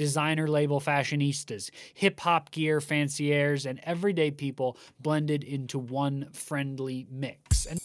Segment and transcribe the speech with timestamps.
[0.00, 7.66] designer label fashionistas, hip hop gear fanciers, and everyday people blended into one friendly mix.
[7.66, 7.78] And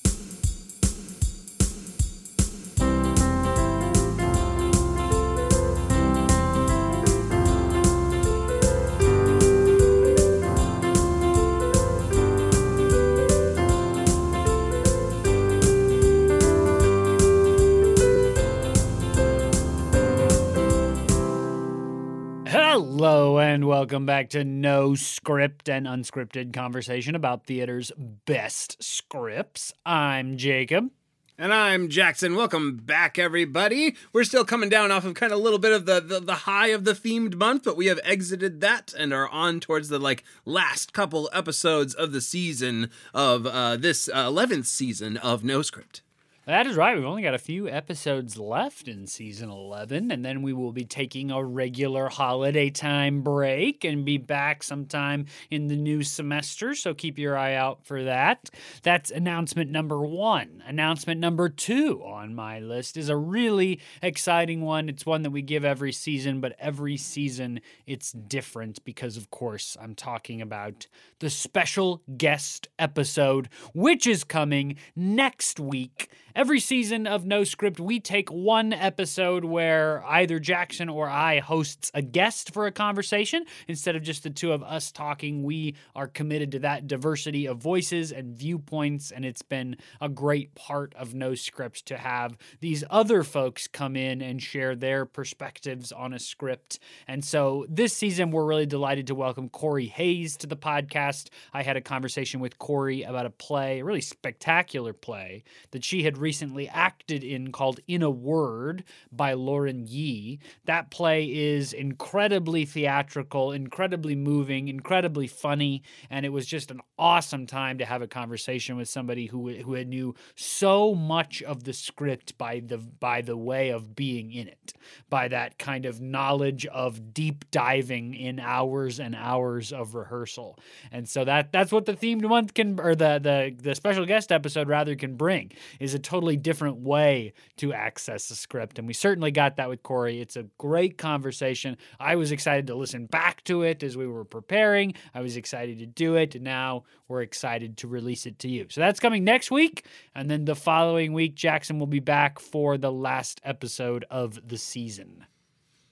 [23.85, 27.91] welcome back to No Script and Unscripted Conversation about theater's
[28.25, 29.71] best scripts.
[29.85, 30.89] I'm Jacob.
[31.37, 32.35] And I'm Jackson.
[32.35, 33.95] Welcome back, everybody.
[34.11, 36.33] We're still coming down off of kind of a little bit of the, the, the
[36.33, 39.99] high of the themed month, but we have exited that and are on towards the
[39.99, 45.61] like last couple episodes of the season of uh, this uh, 11th season of No
[45.61, 46.01] Script.
[46.45, 46.95] That is right.
[46.95, 50.85] We've only got a few episodes left in season 11, and then we will be
[50.85, 56.75] taking a regular holiday time break and be back sometime in the new semester.
[56.75, 58.51] So keep your eye out for that.
[58.83, 60.61] That's announcement number one.
[60.67, 64.87] Announcement number two on my list is a really exciting one.
[64.87, 69.75] It's one that we give every season, but every season it's different because, of course,
[69.81, 70.85] I'm talking about
[71.17, 76.11] the special guest episode, which is coming next week.
[76.35, 81.89] Every season of No Script, we take one episode where either Jackson or I hosts
[81.93, 83.45] a guest for a conversation.
[83.69, 87.59] Instead of just the two of us talking, we are committed to that diversity of
[87.59, 89.11] voices and viewpoints.
[89.11, 93.95] And it's been a great part of No Script to have these other folks come
[93.95, 96.79] in and share their perspectives on a script.
[97.07, 101.29] And so this season, we're really delighted to welcome Corey Hayes to the podcast.
[101.53, 106.03] I had a conversation with Corey about a play, a really spectacular play that she
[106.03, 110.39] had recently acted in called In a Word by Lauren Yee.
[110.65, 117.45] That play is incredibly theatrical, incredibly moving, incredibly funny, and it was just an awesome
[117.45, 121.73] time to have a conversation with somebody who who had knew so much of the
[121.73, 124.73] script by the by the way of being in it,
[125.11, 130.57] by that kind of knowledge of deep diving in hours and hours of rehearsal.
[130.91, 134.31] And so that that's what the themed month can or the the the special guest
[134.31, 138.79] episode rather can bring is a totally different way to access the script.
[138.79, 140.21] And we certainly got that with Corey.
[140.21, 141.75] It's a great conversation.
[141.99, 144.93] I was excited to listen back to it as we were preparing.
[145.13, 146.33] I was excited to do it.
[146.33, 148.67] And now we're excited to release it to you.
[148.69, 149.85] So that's coming next week.
[150.15, 154.57] And then the following week, Jackson will be back for the last episode of the
[154.57, 155.25] season.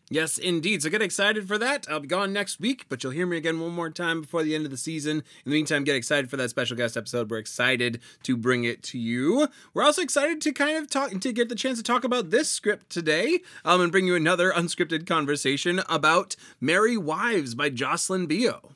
[0.10, 0.84] Yes, indeed.
[0.84, 1.88] So get excited for that.
[1.90, 4.54] I'll be gone next week, but you'll hear me again one more time before the
[4.54, 5.18] end of the season.
[5.18, 7.32] In the meantime, get excited for that special guest episode.
[7.32, 9.48] We're excited to bring it to you.
[9.74, 12.50] We're also excited to kind of talk to get the chance to talk about this
[12.50, 18.73] script today um, and bring you another unscripted conversation about Merry Wives by Jocelyn Bioh.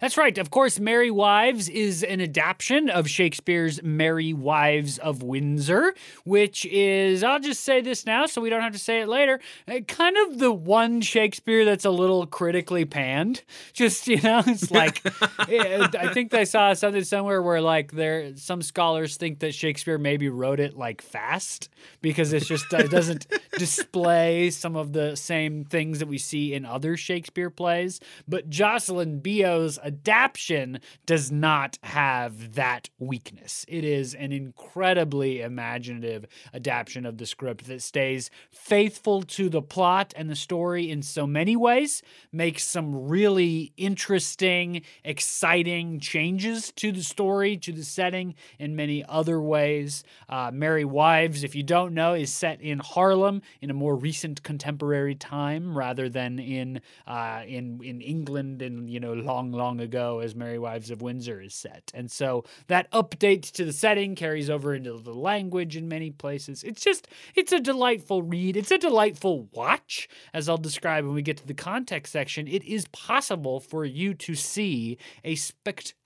[0.00, 0.38] That's right.
[0.38, 5.92] Of course, Merry Wives is an adaptation of Shakespeare's Merry Wives of Windsor,
[6.24, 9.40] which is, I'll just say this now so we don't have to say it later,
[9.66, 13.42] uh, kind of the one Shakespeare that's a little critically panned.
[13.72, 15.00] Just, you know, it's like,
[15.38, 20.28] I think I saw something somewhere where, like, there, some scholars think that Shakespeare maybe
[20.28, 21.68] wrote it, like, fast
[22.02, 23.26] because it's just, it doesn't
[23.58, 28.00] display some of the same things that we see in other Shakespeare plays.
[28.26, 33.64] But Jocelyn Bioh's adaptation does not have that weakness.
[33.68, 40.12] It is an incredibly imaginative adaptation of the script that stays faithful to the plot
[40.16, 47.02] and the story in so many ways, makes some really interesting, exciting changes to the
[47.02, 50.04] story, to the setting in many other ways.
[50.28, 54.42] Uh, Merry Wives, if you don't know, is set in Harlem in a more recent
[54.42, 60.20] contemporary time rather than in uh, in in England in you know long long ago
[60.20, 61.90] as Merry Wives of Windsor is set.
[61.94, 66.62] And so that update to the setting carries over into the language in many places.
[66.62, 68.56] It's just, it's a delightful read.
[68.56, 72.46] It's a delightful watch, as I'll describe when we get to the context section.
[72.48, 75.34] It is possible for you to see a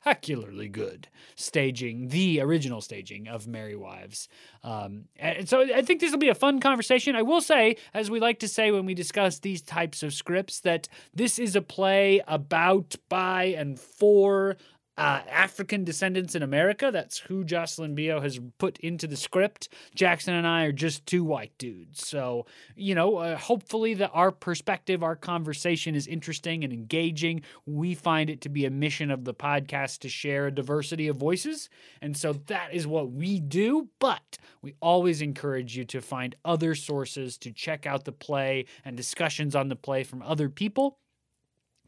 [0.03, 4.29] spectacularly good staging, the original staging of Merry Wives.
[4.65, 7.15] Um, and so I think this will be a fun conversation.
[7.15, 10.61] I will say, as we like to say when we discuss these types of scripts,
[10.61, 14.57] that this is a play about, by, and for
[14.99, 16.91] uh, African descendants in America.
[16.93, 19.69] That's who Jocelyn Bioh has put into the script.
[19.95, 22.07] Jackson and I are just two white dudes.
[22.07, 22.47] So,
[22.77, 27.43] you know, uh, hopefully that our perspective, our conversation is interesting and engaging.
[27.65, 31.17] We find it to be a mission of the podcast to share a diversity of
[31.17, 31.71] voices.
[32.03, 33.89] And so that is what we do.
[33.99, 38.95] But we always encourage you to find other sources to check out the play and
[38.97, 40.99] discussions on the play from other people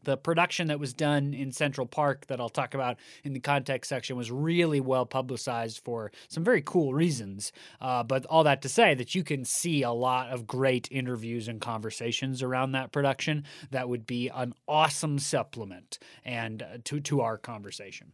[0.05, 3.89] the production that was done in Central Park that I'll talk about in the context
[3.89, 7.51] section was really well publicized for some very cool reasons.
[7.81, 11.47] Uh, but all that to say that you can see a lot of great interviews
[11.47, 17.21] and conversations around that production that would be an awesome supplement and uh, to to
[17.21, 18.11] our conversation.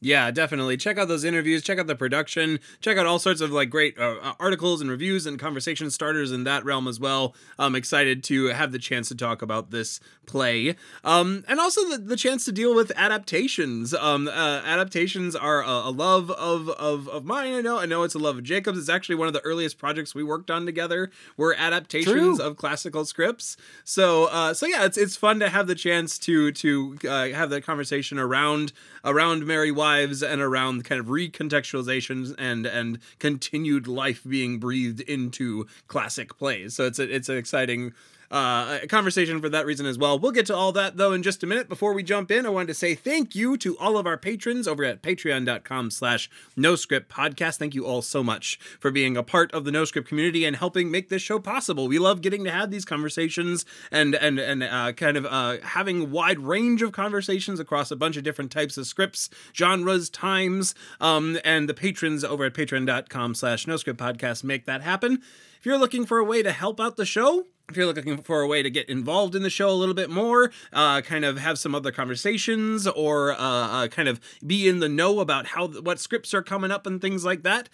[0.00, 0.76] Yeah, definitely.
[0.76, 3.98] Check out those interviews, check out the production, check out all sorts of like great
[3.98, 7.34] uh, uh, articles and reviews and conversation starters in that realm as well.
[7.58, 10.76] I'm excited to have the chance to talk about this play.
[11.04, 13.94] Um, and also the, the chance to deal with adaptations.
[13.94, 17.54] Um, uh, adaptations are a, a, love of, of, of mine.
[17.54, 18.78] I know, I know it's a love of Jacob's.
[18.78, 22.46] It's actually one of the earliest projects we worked on together were adaptations True.
[22.46, 23.56] of classical scripts.
[23.84, 27.48] So, uh, so yeah, it's, it's fun to have the chance to, to uh, have
[27.48, 33.86] that conversation around, around Merry Wives lives and around kind of recontextualizations and and continued
[33.86, 36.74] life being breathed into classic plays.
[36.74, 37.92] So it's a, it's an exciting
[38.34, 40.18] uh, a conversation for that reason as well.
[40.18, 41.68] We'll get to all that though in just a minute.
[41.68, 44.66] Before we jump in, I wanted to say thank you to all of our patrons
[44.66, 47.58] over at patreon.com slash no script podcast.
[47.58, 50.56] Thank you all so much for being a part of the no script community and
[50.56, 51.86] helping make this show possible.
[51.86, 56.10] We love getting to have these conversations and and and uh, kind of uh, having
[56.10, 61.38] wide range of conversations across a bunch of different types of scripts, genres, times, um,
[61.44, 65.22] and the patrons over at patreon.com slash no script podcast make that happen.
[65.58, 68.42] If you're looking for a way to help out the show, if you're looking for
[68.42, 71.38] a way to get involved in the show a little bit more, uh, kind of
[71.38, 75.68] have some other conversations, or uh, uh, kind of be in the know about how
[75.68, 77.68] what scripts are coming up and things like that,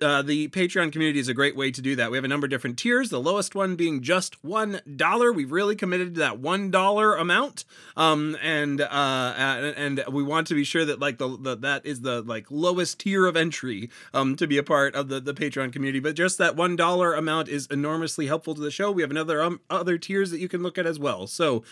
[0.00, 2.10] uh, the Patreon community is a great way to do that.
[2.10, 5.34] We have a number of different tiers, the lowest one being just $1.
[5.34, 7.64] We've really committed to that $1 amount.
[7.96, 9.34] Um, and, uh,
[9.76, 13.00] and we want to be sure that like the, the that is the like lowest
[13.00, 16.00] tier of entry um, to be a part of the, the Patreon community.
[16.00, 18.92] But just that $1 amount is enormously helpful to the show.
[18.92, 21.26] We have another um, other tiers that you can look at as well.
[21.26, 21.64] So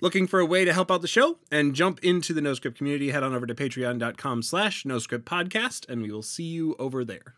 [0.00, 3.10] looking for a way to help out the show and jump into the NoScript community,
[3.10, 7.34] head on over to patreon.com slash NoScript podcast, and we will see you over there.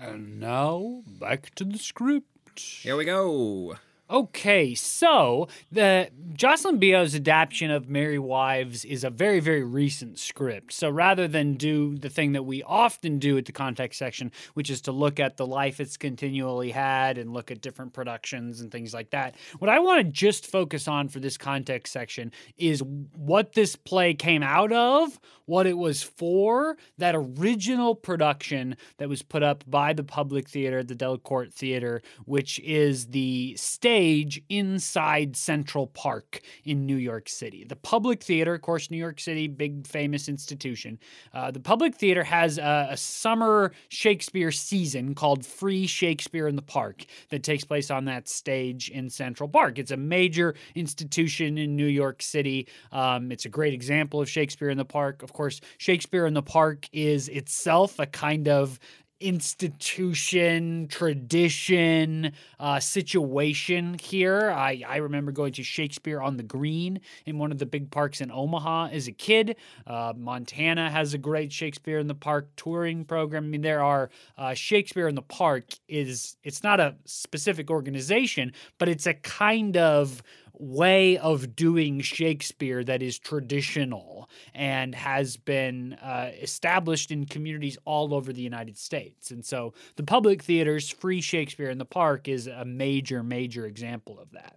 [0.00, 2.58] And now back to the script.
[2.58, 3.76] Here we go.
[4.10, 10.72] Okay, so the Jocelyn Bioh's adaptation of Merry Wives is a very, very recent script.
[10.72, 14.68] So rather than do the thing that we often do at the context section, which
[14.68, 18.72] is to look at the life it's continually had and look at different productions and
[18.72, 22.82] things like that, what I want to just focus on for this context section is
[23.14, 29.22] what this play came out of, what it was for, that original production that was
[29.22, 35.36] put up by the Public Theater, the Delacorte Theater, which is the stage stage inside
[35.36, 37.64] Central Park in New York City.
[37.64, 40.98] The Public Theater, of course, New York City, big famous institution.
[41.34, 46.62] Uh, the Public Theater has a, a summer Shakespeare season called Free Shakespeare in the
[46.62, 49.78] Park that takes place on that stage in Central Park.
[49.78, 52.68] It's a major institution in New York City.
[52.92, 55.22] Um, it's a great example of Shakespeare in the Park.
[55.22, 58.78] Of course, Shakespeare in the Park is itself a kind of
[59.20, 64.50] institution, tradition, uh, situation here.
[64.50, 68.20] I, I remember going to Shakespeare on the Green in one of the big parks
[68.20, 69.56] in Omaha as a kid.
[69.86, 73.44] Uh, Montana has a great Shakespeare in the Park touring program.
[73.44, 78.52] I mean, there are uh, Shakespeare in the Park is it's not a specific organization,
[78.78, 80.22] but it's a kind of
[80.54, 84.19] way of doing Shakespeare that is traditional
[84.54, 89.30] and has been uh, established in communities all over the United States.
[89.30, 94.18] And so the public theaters, Free Shakespeare in the Park, is a major, major example
[94.18, 94.56] of that.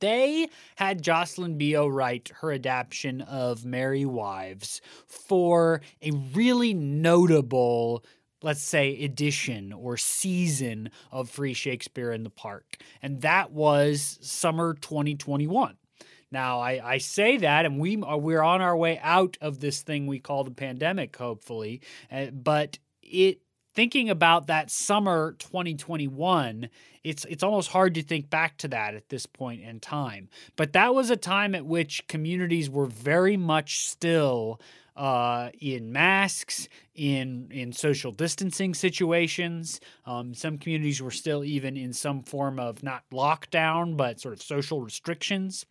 [0.00, 8.04] They had Jocelyn Bioh write her adaptation of Merry Wives for a really notable
[8.42, 12.76] let's say, edition or season of Free Shakespeare in the Park.
[13.02, 15.76] And that was summer 2021.
[16.30, 19.82] Now, I, I say that, and we are, we're on our way out of this
[19.82, 21.80] thing we call the pandemic, hopefully.
[22.12, 23.40] Uh, but it
[23.74, 26.68] thinking about that summer 2021,
[27.04, 30.28] it's it's almost hard to think back to that at this point in time.
[30.56, 34.60] But that was a time at which communities were very much still
[34.96, 39.80] uh, in masks, in in social distancing situations.
[40.04, 44.42] Um, some communities were still even in some form of not lockdown, but sort of
[44.42, 45.64] social restrictions.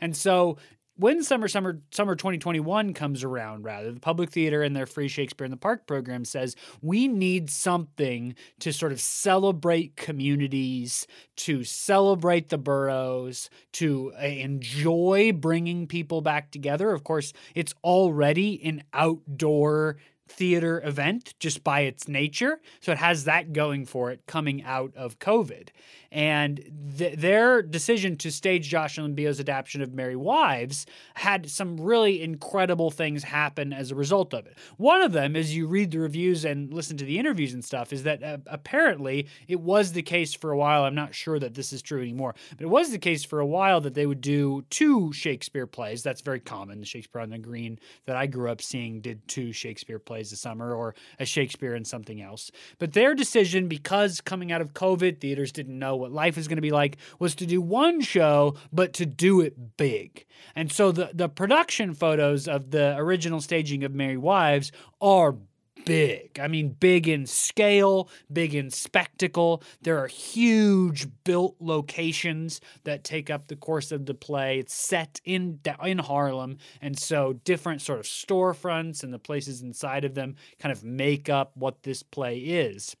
[0.00, 0.58] And so
[0.96, 5.44] when summer summer summer 2021 comes around rather the public theater and their free shakespeare
[5.44, 12.48] in the park program says we need something to sort of celebrate communities to celebrate
[12.48, 16.92] the boroughs to uh, enjoy bringing people back together.
[16.92, 19.96] Of course it's already an outdoor
[20.28, 22.60] theater event just by its nature.
[22.80, 25.68] So it has that going for it coming out of COVID.
[26.10, 26.64] And
[26.96, 32.92] th- their decision to stage Jocelyn Bioh's adaptation of Merry Wives had some really incredible
[32.92, 34.56] things happen as a result of it.
[34.76, 37.92] One of them, as you read the reviews and listen to the interviews and stuff,
[37.92, 40.84] is that uh, apparently it was the case for a while.
[40.84, 43.46] I'm not sure that this is true anymore, but it was the case for a
[43.46, 46.04] while that they would do two Shakespeare plays.
[46.04, 46.78] That's very common.
[46.78, 50.36] The Shakespeare on the Green that I grew up seeing did two Shakespeare plays a
[50.36, 52.50] summer or a Shakespeare and something else.
[52.78, 56.56] But their decision, because coming out of COVID, theaters didn't know what life is going
[56.56, 60.26] to be like was to do one show, but to do it big.
[60.54, 65.36] And so the, the production photos of the original staging of Merry Wives are
[65.84, 66.38] big.
[66.40, 69.62] I mean, big in scale, big in spectacle.
[69.82, 74.58] There are huge built locations that take up the course of the play.
[74.58, 80.04] It's set in in Harlem, and so different sort of storefronts and the places inside
[80.04, 82.96] of them kind of make up what this play is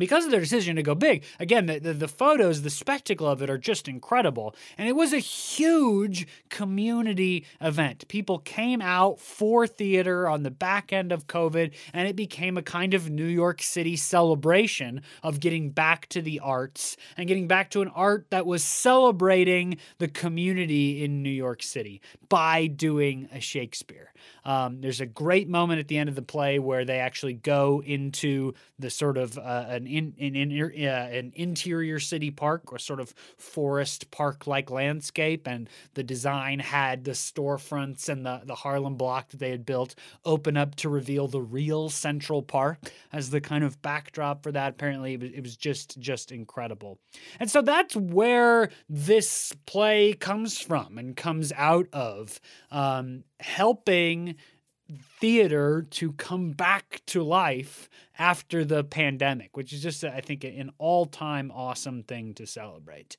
[0.00, 3.42] because of their decision to go big, again, the, the, the, photos, the spectacle of
[3.42, 4.54] it are just incredible.
[4.78, 8.06] And it was a huge community event.
[8.08, 12.62] People came out for theater on the back end of COVID, and it became a
[12.62, 17.70] kind of New York City celebration of getting back to the arts and getting back
[17.70, 23.40] to an art that was celebrating the community in New York City by doing a
[23.40, 24.12] Shakespeare.
[24.44, 27.82] Um, there's a great moment at the end of the play where they actually go
[27.84, 32.78] into the sort of uh, an in, in, in uh, an interior city park or
[32.78, 38.54] sort of forest park like landscape, and the design had the storefronts and the the
[38.54, 42.78] Harlem block that they had built open up to reveal the real Central Park
[43.12, 44.74] as the kind of backdrop for that.
[44.74, 46.98] Apparently, it was, it was just just incredible,
[47.40, 52.40] and so that's where this play comes from and comes out of.
[52.70, 54.36] Um, helping
[55.20, 57.88] theater to come back to life
[58.18, 63.16] after the pandemic, which is just, I think, an all time awesome thing to celebrate.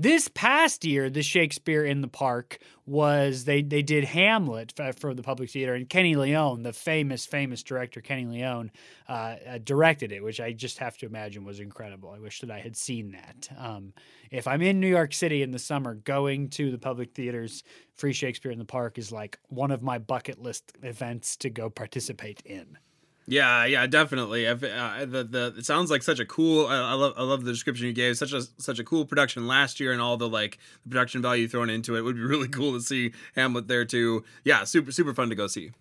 [0.00, 5.24] This past year, the Shakespeare in the Park was they they did Hamlet for the
[5.24, 8.70] public theater, and Kenny Leon, the famous famous director Kenny Leon,
[9.08, 12.10] uh, uh, directed it, which I just have to imagine was incredible.
[12.10, 13.48] I wish that I had seen that.
[13.58, 13.92] Um,
[14.30, 17.64] if I'm in New York City in the summer, going to the public theaters,
[17.96, 21.70] free Shakespeare in the Park is like one of my bucket list events to go
[21.70, 22.78] participate in.
[23.30, 24.46] Yeah, yeah, definitely.
[24.46, 26.66] Uh, the the it sounds like such a cool.
[26.66, 28.16] I, love I love the description you gave.
[28.16, 31.46] Such a such a cool production last year, and all the like the production value
[31.46, 34.24] thrown into it would be really cool to see Hamlet there too.
[34.44, 35.72] Yeah, super super fun to go see.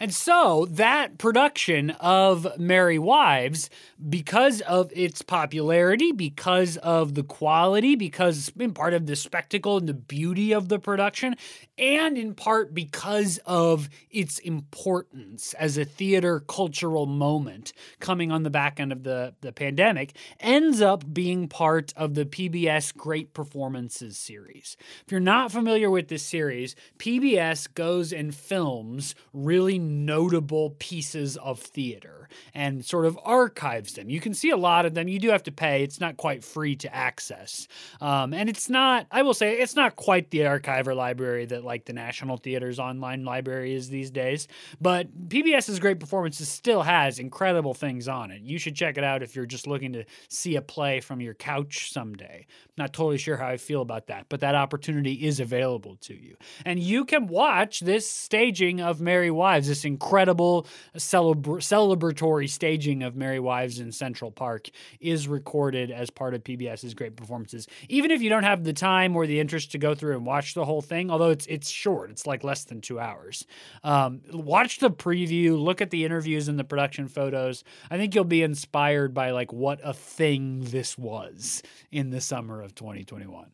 [0.00, 3.70] And so that production of Merry Wives,
[4.08, 9.88] because of its popularity, because of the quality, because in part of the spectacle and
[9.88, 11.36] the beauty of the production,
[11.76, 18.50] and in part because of its importance as a theater cultural moment coming on the
[18.50, 24.16] back end of the, the pandemic, ends up being part of the PBS Great Performances
[24.16, 24.76] series.
[25.04, 31.58] If you're not familiar with this series, PBS goes and films really notable pieces of
[31.58, 34.10] theater and sort of archives them.
[34.10, 35.08] You can see a lot of them.
[35.08, 37.66] You do have to pay, it's not quite free to access.
[38.00, 41.63] Um, and it's not, I will say, it's not quite the archive or library that
[41.64, 44.48] like the National Theater's online library is these days.
[44.80, 48.42] But PBS's Great Performances still has incredible things on it.
[48.42, 51.34] You should check it out if you're just looking to see a play from your
[51.34, 52.46] couch someday.
[52.76, 56.36] Not totally sure how I feel about that, but that opportunity is available to you.
[56.64, 60.66] And you can watch this staging of Merry Wives, this incredible
[60.96, 66.94] celebra- celebratory staging of Merry Wives in Central Park is recorded as part of PBS's
[66.94, 67.66] great performances.
[67.88, 70.54] Even if you don't have the time or the interest to go through and watch
[70.54, 73.46] the whole thing, although it's it's short, it's like less than two hours.
[73.82, 77.64] Um, watch the preview, look at the interviews and the production photos.
[77.90, 82.60] I think you'll be inspired by like what a thing this was in the summer
[82.60, 83.46] of 2021.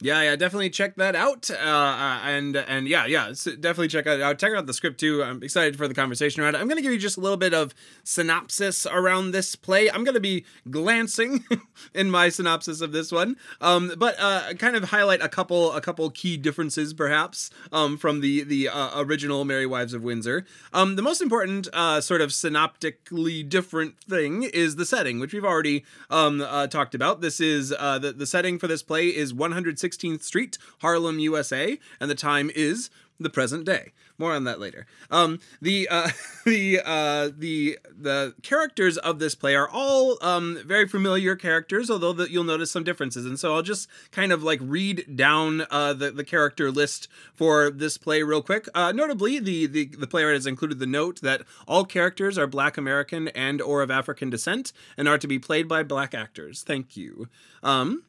[0.00, 1.50] Yeah, yeah, definitely check that out.
[1.50, 5.24] Uh, uh, and and yeah, yeah, definitely check out check out the script too.
[5.24, 6.60] I'm excited for the conversation around it.
[6.60, 7.74] I'm gonna give you just a little bit of
[8.04, 9.90] synopsis around this play.
[9.90, 11.44] I'm gonna be glancing
[11.94, 15.80] in my synopsis of this one, um, but uh, kind of highlight a couple a
[15.80, 20.46] couple key differences perhaps um, from the the uh, original Merry Wives of Windsor.
[20.72, 25.44] Um, the most important uh, sort of synoptically different thing is the setting, which we've
[25.44, 27.20] already um, uh, talked about.
[27.20, 32.10] This is the the setting for this play is 160 16th Street, Harlem, USA, and
[32.10, 32.90] the time is
[33.20, 33.92] the present day.
[34.16, 34.86] More on that later.
[35.12, 36.10] Um, the uh,
[36.44, 42.24] the uh, the the characters of this play are all um, very familiar characters, although
[42.24, 43.24] you'll notice some differences.
[43.24, 47.70] And so I'll just kind of like read down uh, the the character list for
[47.70, 48.68] this play real quick.
[48.74, 52.76] Uh, notably, the, the the playwright has included the note that all characters are Black
[52.76, 56.64] American and or of African descent and are to be played by Black actors.
[56.64, 57.28] Thank you.
[57.62, 58.02] Um,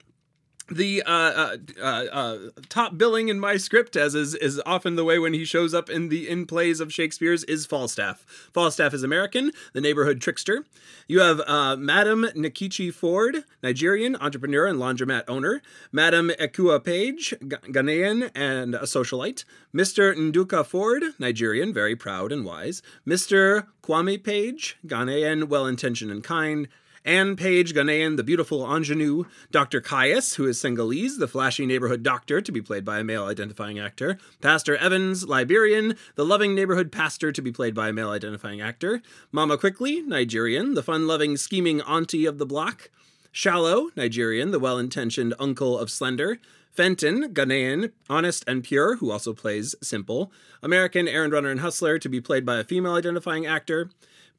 [0.71, 2.37] the uh, uh, uh, uh,
[2.69, 5.89] top billing in my script, as is, is often the way when he shows up
[5.89, 8.25] in the in plays of Shakespeare's, is Falstaff.
[8.53, 10.65] Falstaff is American, the neighborhood trickster.
[11.07, 15.61] You have uh, Madam Nkechi Ford, Nigerian entrepreneur and laundromat owner.
[15.91, 19.43] Madam Ekua Page, Ghanaian and a socialite.
[19.73, 20.15] Mr.
[20.15, 22.81] Nduka Ford, Nigerian, very proud and wise.
[23.07, 23.67] Mr.
[23.83, 26.67] Kwame Page, Ghanaian, well-intentioned and kind.
[27.09, 29.81] Anne Page Ghanaian, the beautiful ingenue, Dr.
[29.81, 33.79] Caius, who is Senegalese, the flashy neighborhood doctor, to be played by a male identifying
[33.79, 38.61] actor, Pastor Evans, Liberian, the loving neighborhood pastor, to be played by a male identifying
[38.61, 39.01] actor,
[39.31, 42.91] Mama Quickly, Nigerian, the fun loving, scheming auntie of the block,
[43.31, 46.37] Shallow, Nigerian, the well intentioned uncle of Slender,
[46.69, 52.07] Fenton, Ghanaian, honest and pure, who also plays Simple, American errand runner and hustler, to
[52.07, 53.89] be played by a female identifying actor,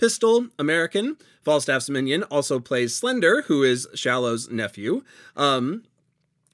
[0.01, 1.19] Pistol, American.
[1.43, 5.03] Falstaff's minion also plays Slender, who is Shallow's nephew.
[5.37, 5.83] Um,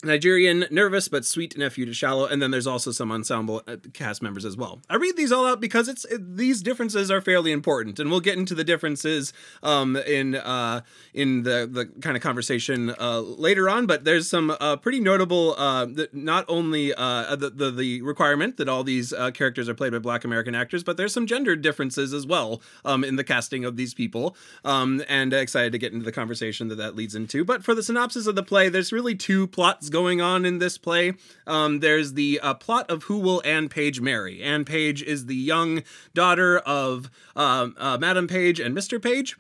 [0.05, 4.23] Nigerian, nervous but sweet nephew to Shallow, and then there's also some ensemble uh, cast
[4.23, 4.83] members as well.
[4.91, 8.21] I read these all out because it's it, these differences are fairly important, and we'll
[8.21, 10.83] get into the differences um, in uh,
[11.15, 13.87] in the the kind of conversation uh, later on.
[13.87, 18.69] But there's some uh, pretty notable, uh, not only uh, the, the, the requirement that
[18.69, 22.27] all these characters are played by Black American actors, but there's some gender differences as
[22.27, 24.37] well um, in the casting of these people.
[24.63, 27.45] Um, and excited to get into the conversation that that leads into.
[27.45, 30.79] But for the synopsis of the play, there's really two plots going on in this
[30.79, 31.15] play.
[31.47, 34.43] Um, there's the uh, plot of who will Anne Page marry.
[34.43, 35.83] Anne Page is the young
[36.15, 39.03] daughter of uh, uh, Madam Page and Mr.
[39.03, 39.37] Page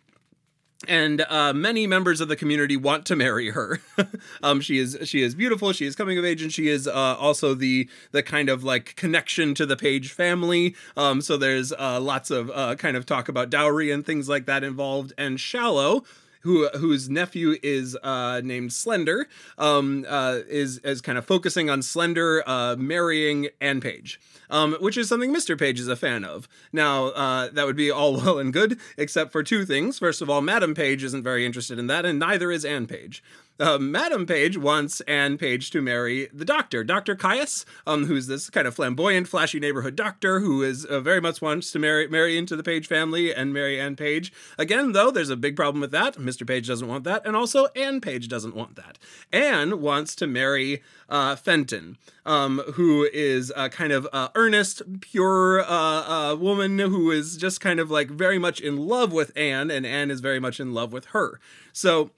[0.86, 3.80] and uh, many members of the community want to marry her.
[4.42, 5.72] um, she is she is beautiful.
[5.72, 8.96] She is coming of age, and she is uh, also the the kind of like
[8.96, 10.74] connection to the Page family.
[10.96, 14.46] Um, so there's uh, lots of uh, kind of talk about dowry and things like
[14.46, 15.12] that involved.
[15.16, 16.04] And Shallow
[16.46, 21.82] who whose nephew is uh, named Slender, um, uh, is is kind of focusing on
[21.82, 25.58] Slender uh, marrying Anne Page, um, which is something Mr.
[25.58, 26.48] Page is a fan of.
[26.72, 29.98] Now uh, that would be all well and good, except for two things.
[29.98, 33.22] First of all, Madam Page isn't very interested in that, and neither is Anne Page
[33.58, 37.14] uh, Madam Page wants Anne Page to marry the doctor, Dr.
[37.14, 41.40] Caius, um, who's this kind of flamboyant, flashy neighborhood doctor who is uh, very much
[41.40, 44.32] wants to marry marry into the Page family and marry Anne Page.
[44.58, 46.16] Again, though, there's a big problem with that.
[46.16, 46.46] Mr.
[46.46, 48.98] Page doesn't want that, and also Anne Page doesn't want that.
[49.32, 55.62] Anne wants to marry uh, Fenton, um, who is a kind of uh, earnest, pure
[55.62, 59.70] uh, uh, woman who is just kind of like very much in love with Anne,
[59.70, 61.40] and Anne is very much in love with her.
[61.72, 62.10] So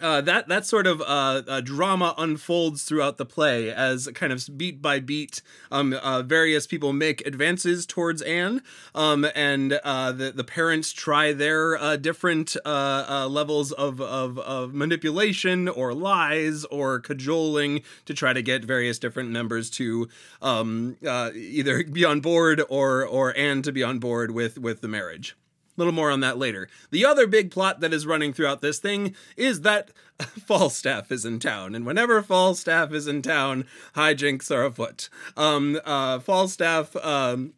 [0.00, 4.44] uh, that that sort of uh, uh, drama unfolds throughout the play as kind of
[4.56, 8.60] beat by beat, um, uh, various people make advances towards Anne,
[8.94, 15.68] um, and uh, the the parents try their uh, different levels of, of, of manipulation
[15.68, 20.08] or lies or cajoling to try to get various different members to
[20.42, 24.88] um, either be on board or or Anne to be on board with with the
[24.88, 25.36] marriage
[25.76, 26.68] little more on that later.
[26.90, 29.90] The other big plot that is running throughout this thing is that
[30.46, 35.08] Falstaff is in town, and whenever Falstaff is in town, hijinks are afoot.
[35.36, 37.52] Um, uh, Falstaff, um,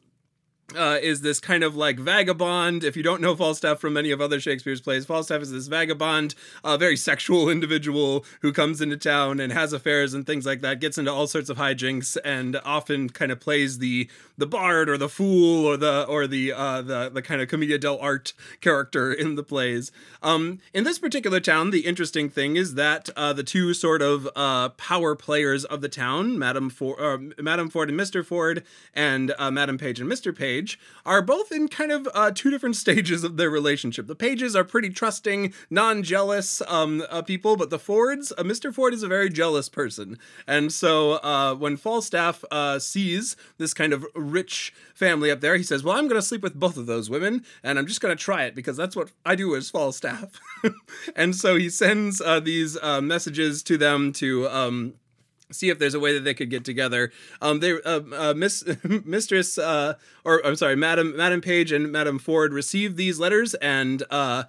[0.74, 2.82] uh, is this kind of like vagabond.
[2.82, 6.34] If you don't know Falstaff from many of other Shakespeare's plays, Falstaff is this vagabond,
[6.64, 10.80] uh, very sexual individual who comes into town and has affairs and things like that,
[10.80, 14.98] gets into all sorts of hijinks, and often kind of plays the the bard or
[14.98, 19.36] the fool or the or the uh, the the kind of commedia dell'arte character in
[19.36, 19.92] the plays.
[20.22, 24.28] Um, in this particular town, the interesting thing is that uh, the two sort of
[24.34, 29.32] uh, power players of the town, Madam Ford, uh, Madam Ford and Mister Ford, and
[29.38, 33.24] Madam Page and Mister Page Page are both in kind of uh, two different stages
[33.24, 34.06] of their relationship.
[34.06, 38.72] The Pages are pretty trusting, non jealous um, uh, people, but the Fords, uh, Mr.
[38.72, 40.18] Ford is a very jealous person.
[40.46, 45.62] And so uh, when Falstaff uh, sees this kind of rich family up there, he
[45.62, 48.16] says, Well, I'm going to sleep with both of those women, and I'm just going
[48.16, 50.40] to try it because that's what I do as Falstaff.
[51.16, 54.48] and so he sends uh, these messages to them to.
[54.48, 54.94] Um,
[55.50, 57.12] see if there's a way that they could get together.
[57.40, 62.18] Um, they, uh, uh, Miss Mistress, uh, or I'm sorry, Madam Madam Page and Madam
[62.18, 64.44] Ford received these letters and uh,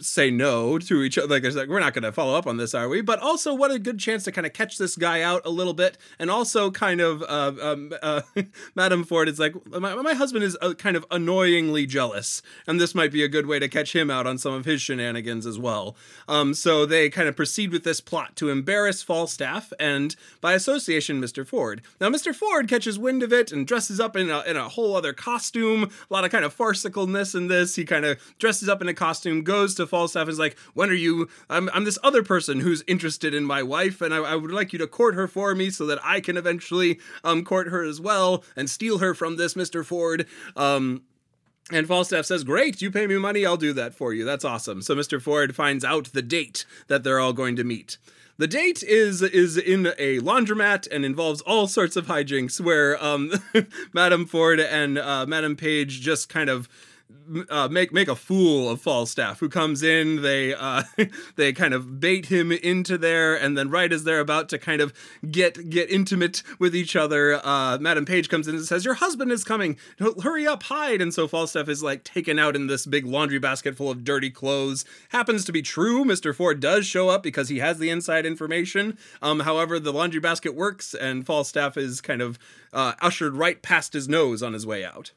[0.00, 1.28] say no to each other.
[1.28, 3.00] Like, there's like, we're not going to follow up on this, are we?
[3.00, 5.72] But also, what a good chance to kind of catch this guy out a little
[5.72, 8.22] bit, and also kind of, uh, um, uh,
[8.74, 12.94] Madam Ford is like, my, my husband is uh, kind of annoyingly jealous, and this
[12.94, 15.58] might be a good way to catch him out on some of his shenanigans as
[15.58, 15.96] well.
[16.28, 21.20] Um, so they kind of proceed with this plot to embarrass Falstaff and, by association,
[21.20, 21.46] Mr.
[21.46, 21.82] Ford.
[22.00, 22.34] Now, Mr.
[22.34, 25.84] Ford catches wind of it and dresses up in a, in a whole other costume.
[25.84, 27.76] A lot of kind of farcicalness in this.
[27.76, 30.94] He kind of dresses up in a costume, goes to Falstaff, is like, "When are
[30.94, 31.28] you?
[31.50, 34.72] I'm, I'm this other person who's interested in my wife, and I, I would like
[34.72, 38.00] you to court her for me so that I can eventually um court her as
[38.00, 39.84] well and steal her from this Mr.
[39.84, 41.02] Ford." Um,
[41.70, 44.24] and Falstaff says, Great, you pay me money, I'll do that for you.
[44.24, 44.80] That's awesome.
[44.80, 45.20] So Mr.
[45.20, 47.98] Ford finds out the date that they're all going to meet.
[48.38, 53.32] The date is is in a laundromat and involves all sorts of hijinks where um,
[53.92, 56.68] Madame Ford and uh, Madame Page just kind of
[57.48, 60.22] uh, make make a fool of Falstaff, who comes in.
[60.22, 60.82] They uh,
[61.36, 64.80] they kind of bait him into there, and then right as they're about to kind
[64.80, 64.92] of
[65.30, 69.32] get get intimate with each other, uh, Madame Page comes in and says, "Your husband
[69.32, 69.76] is coming.
[70.22, 73.76] Hurry up, hide!" And so Falstaff is like taken out in this big laundry basket
[73.76, 74.84] full of dirty clothes.
[75.10, 76.04] Happens to be true.
[76.04, 78.98] Mister Ford does show up because he has the inside information.
[79.22, 82.38] Um, however, the laundry basket works, and Falstaff is kind of
[82.72, 85.12] uh, ushered right past his nose on his way out.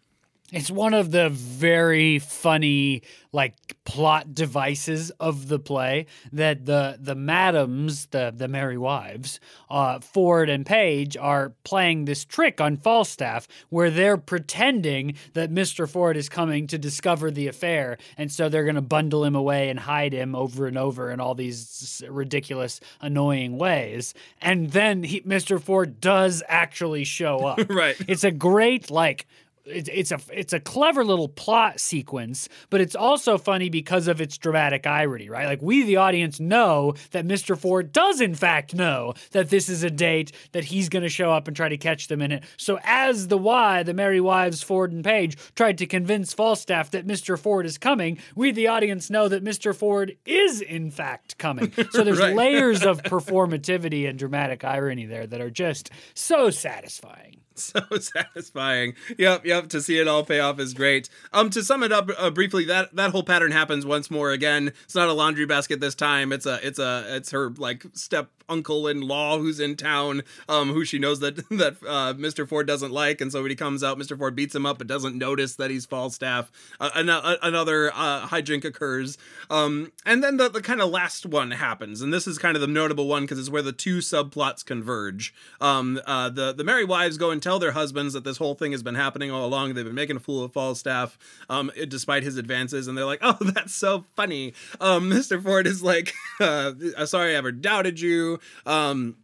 [0.51, 7.15] It's one of the very funny like plot devices of the play that the the
[7.15, 13.47] madams, the the merry wives, uh, Ford and Page are playing this trick on Falstaff
[13.69, 15.87] where they're pretending that Mr.
[15.89, 19.69] Ford is coming to discover the affair, and so they're going to bundle him away
[19.69, 24.13] and hide him over and over in all these ridiculous, annoying ways.
[24.41, 25.61] And then he, Mr.
[25.61, 27.59] Ford does actually show up.
[27.69, 27.95] right.
[28.07, 29.27] It's a great like
[29.65, 34.19] it's it's a it's a clever little plot sequence, but it's also funny because of
[34.21, 35.45] its dramatic irony, right?
[35.47, 37.57] Like we, the audience, know that Mr.
[37.57, 41.31] Ford does in fact know that this is a date that he's going to show
[41.31, 42.43] up and try to catch them in it.
[42.57, 47.05] So as the why, the Merry Wives Ford and Page tried to convince Falstaff that
[47.05, 47.37] Mr.
[47.37, 49.75] Ford is coming, we, the audience, know that Mr.
[49.75, 51.71] Ford is in fact coming.
[51.91, 52.35] So there's Right.
[52.35, 57.40] layers of performativity and dramatic irony there that are just so satisfying.
[57.73, 58.95] so satisfying.
[59.17, 59.69] Yep, yep.
[59.69, 61.09] To see it all pay off is great.
[61.33, 64.73] Um, to sum it up uh, briefly, that that whole pattern happens once more again.
[64.83, 66.31] It's not a laundry basket this time.
[66.31, 70.73] It's a it's a it's her like step uncle in law who's in town, um,
[70.73, 72.47] who she knows that that uh, Mr.
[72.47, 74.17] Ford doesn't like, and so when he comes out, Mr.
[74.17, 76.51] Ford beats him up, but doesn't notice that he's Falstaff.
[76.79, 79.17] Uh, an- uh, another uh, hijink occurs,
[79.49, 82.61] um, and then the, the kind of last one happens, and this is kind of
[82.61, 85.33] the notable one because it's where the two subplots converge.
[85.61, 88.71] Um, uh, the the merry wives go and tell their husbands that this whole thing
[88.73, 89.73] has been happening all along.
[89.73, 91.17] They've been making a fool of Falstaff,
[91.49, 95.41] um, despite his advances, and they're like, "Oh, that's so funny." Um, Mr.
[95.41, 96.73] Ford is like, uh,
[97.05, 99.15] "Sorry, I ever doubted you." Um,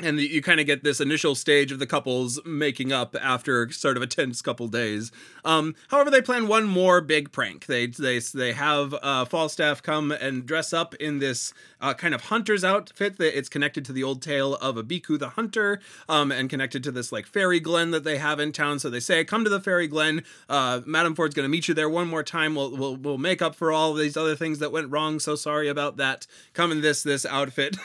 [0.00, 3.96] and you kind of get this initial stage of the couples making up after sort
[3.96, 5.10] of a tense couple days.
[5.44, 7.66] Um, however, they plan one more big prank.
[7.66, 12.22] They they they have uh, Falstaff come and dress up in this uh, kind of
[12.22, 13.18] hunter's outfit.
[13.18, 16.92] That it's connected to the old tale of Abiku the hunter, um, and connected to
[16.92, 18.78] this like fairy glen that they have in town.
[18.78, 20.22] So they say, "Come to the fairy glen.
[20.48, 22.54] Uh, Madam Ford's going to meet you there one more time.
[22.54, 25.18] We'll, we'll we'll make up for all these other things that went wrong.
[25.18, 26.26] So sorry about that.
[26.52, 27.76] Come in this this outfit,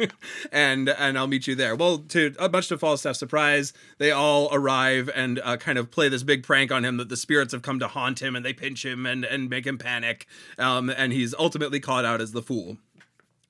[0.52, 4.48] and and I'll meet you there." Well, to uh, much to Falstaff's surprise, they all
[4.52, 7.62] arrive and uh, kind of play this big prank on him that the spirits have
[7.62, 10.26] come to haunt him, and they pinch him and and make him panic.
[10.58, 12.78] Um, and he's ultimately caught out as the fool.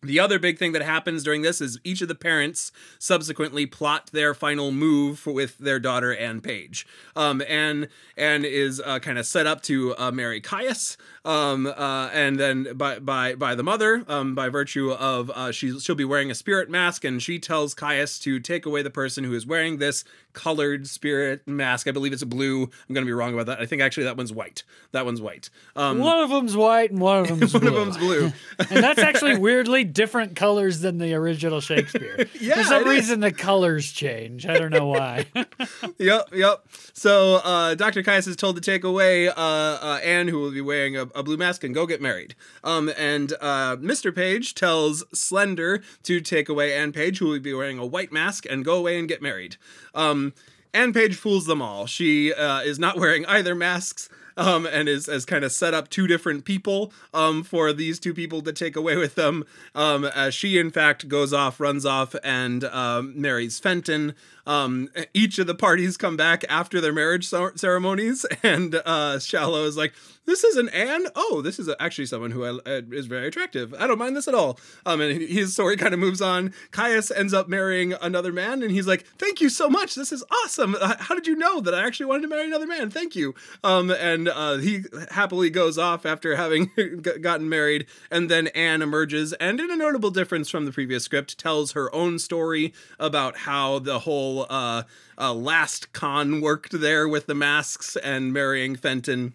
[0.03, 4.09] The other big thing that happens during this is each of the parents subsequently plot
[4.13, 6.87] their final move with their daughter Anne Page.
[7.15, 12.41] Um, Anne is uh, kind of set up to uh, marry Caius, um, uh, and
[12.41, 16.31] then by by by the mother, um, by virtue of uh, she she'll be wearing
[16.31, 19.79] a spirit mask, and she tells Caius to take away the person who is wearing
[19.79, 21.89] this colored spirit mask.
[21.89, 22.63] I believe it's a blue.
[22.65, 23.61] I'm going to be wrong about that.
[23.61, 24.63] I think actually that one's white.
[24.93, 25.51] That one's white.
[25.77, 27.77] Um, One of them's white and one of them's one blue.
[27.77, 28.33] of them's blue.
[28.59, 32.29] and that's actually weirdly different colors than the original Shakespeare.
[32.41, 32.95] Yeah, For some it is.
[32.95, 34.47] reason, the colors change.
[34.47, 35.27] I don't know why.
[35.99, 36.65] yep, yep.
[36.95, 38.03] So uh, Dr.
[38.03, 41.23] Caius is told to take away uh, uh, Anne, who will be wearing a, a
[41.23, 42.35] blue mask, and go get married.
[42.65, 44.15] Um, and uh, Mr.
[44.15, 48.47] Page tells Slender to take away Anne Page, who will be wearing a white mask,
[48.49, 49.57] and go away and get married.
[49.95, 50.33] Um,
[50.73, 51.87] Anne Page fools them all.
[51.87, 54.09] She uh, is not wearing either masks.
[54.37, 58.15] Um, and is has kind of set up two different people um, for these two
[58.15, 59.45] people to take away with them.
[59.75, 64.15] Um, as she, in fact, goes off, runs off, and um, marries Fenton.
[64.47, 69.65] Um, each of the parties come back after their marriage cer- ceremonies, and uh, Shallow
[69.65, 69.93] is like,
[70.31, 71.09] this is an Anne.
[71.17, 73.75] Oh, this is actually someone who I, uh, is very attractive.
[73.75, 74.61] I don't mind this at all.
[74.87, 76.55] Um, and his story kind of moves on.
[76.71, 79.97] Caius ends up marrying another man, and he's like, "Thank you so much.
[79.97, 80.77] This is awesome.
[80.81, 82.91] How did you know that I actually wanted to marry another man?
[82.91, 86.71] Thank you." Um, and uh, he happily goes off after having
[87.21, 91.39] gotten married, and then Anne emerges, and in a notable difference from the previous script,
[91.39, 94.85] tells her own story about how the whole uh,
[95.19, 99.35] uh, last con worked there with the masks and marrying Fenton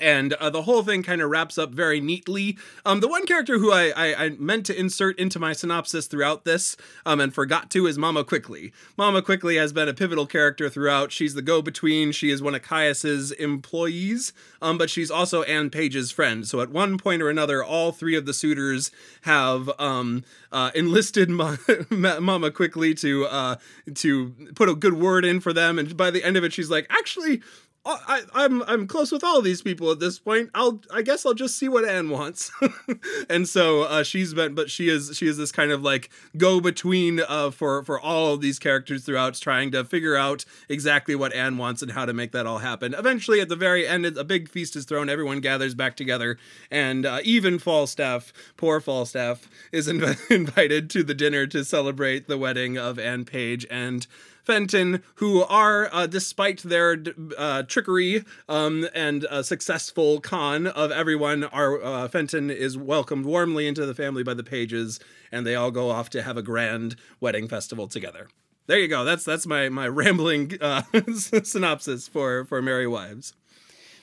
[0.00, 2.58] and uh, the whole thing kind of wraps up very neatly.
[2.84, 6.44] Um, the one character who I, I, I, meant to insert into my synopsis throughout
[6.44, 8.72] this um, and forgot to is Mama Quickly.
[8.96, 11.12] Mama Quickly has been a pivotal character throughout.
[11.12, 12.12] She's the go-between.
[12.12, 14.32] She is one of Caius's employees,
[14.62, 16.46] um, but she's also Anne Page's friend.
[16.46, 18.90] So at one point or another, all three of the suitors
[19.22, 21.28] have um, uh, enlisted
[21.90, 23.56] Ma- Mama Quickly to uh,
[23.94, 25.78] to put a good word in for them.
[25.78, 27.42] And by the end of it, she's like, actually
[27.86, 30.50] I, I'm I'm close with all these people at this point.
[30.54, 32.50] I'll I guess I'll just see what Anne wants,
[33.30, 36.60] and so uh, she's been, but she is she is this kind of like go
[36.60, 41.32] between uh, for for all of these characters throughout, trying to figure out exactly what
[41.32, 42.92] Anne wants and how to make that all happen.
[42.94, 45.08] Eventually, at the very end, a big feast is thrown.
[45.08, 46.38] Everyone gathers back together,
[46.70, 52.38] and uh, even Falstaff, poor Falstaff, is inv- invited to the dinner to celebrate the
[52.38, 54.06] wedding of Anne Page and
[54.46, 57.02] Fenton, who are, uh, despite their
[57.36, 63.66] uh, trickery um, and a successful con of everyone, are uh, Fenton is welcomed warmly
[63.66, 65.00] into the family by the Pages,
[65.32, 68.28] and they all go off to have a grand wedding festival together.
[68.66, 69.04] There you go.
[69.04, 70.82] That's that's my my rambling uh,
[71.12, 73.34] synopsis for for Merry Wives.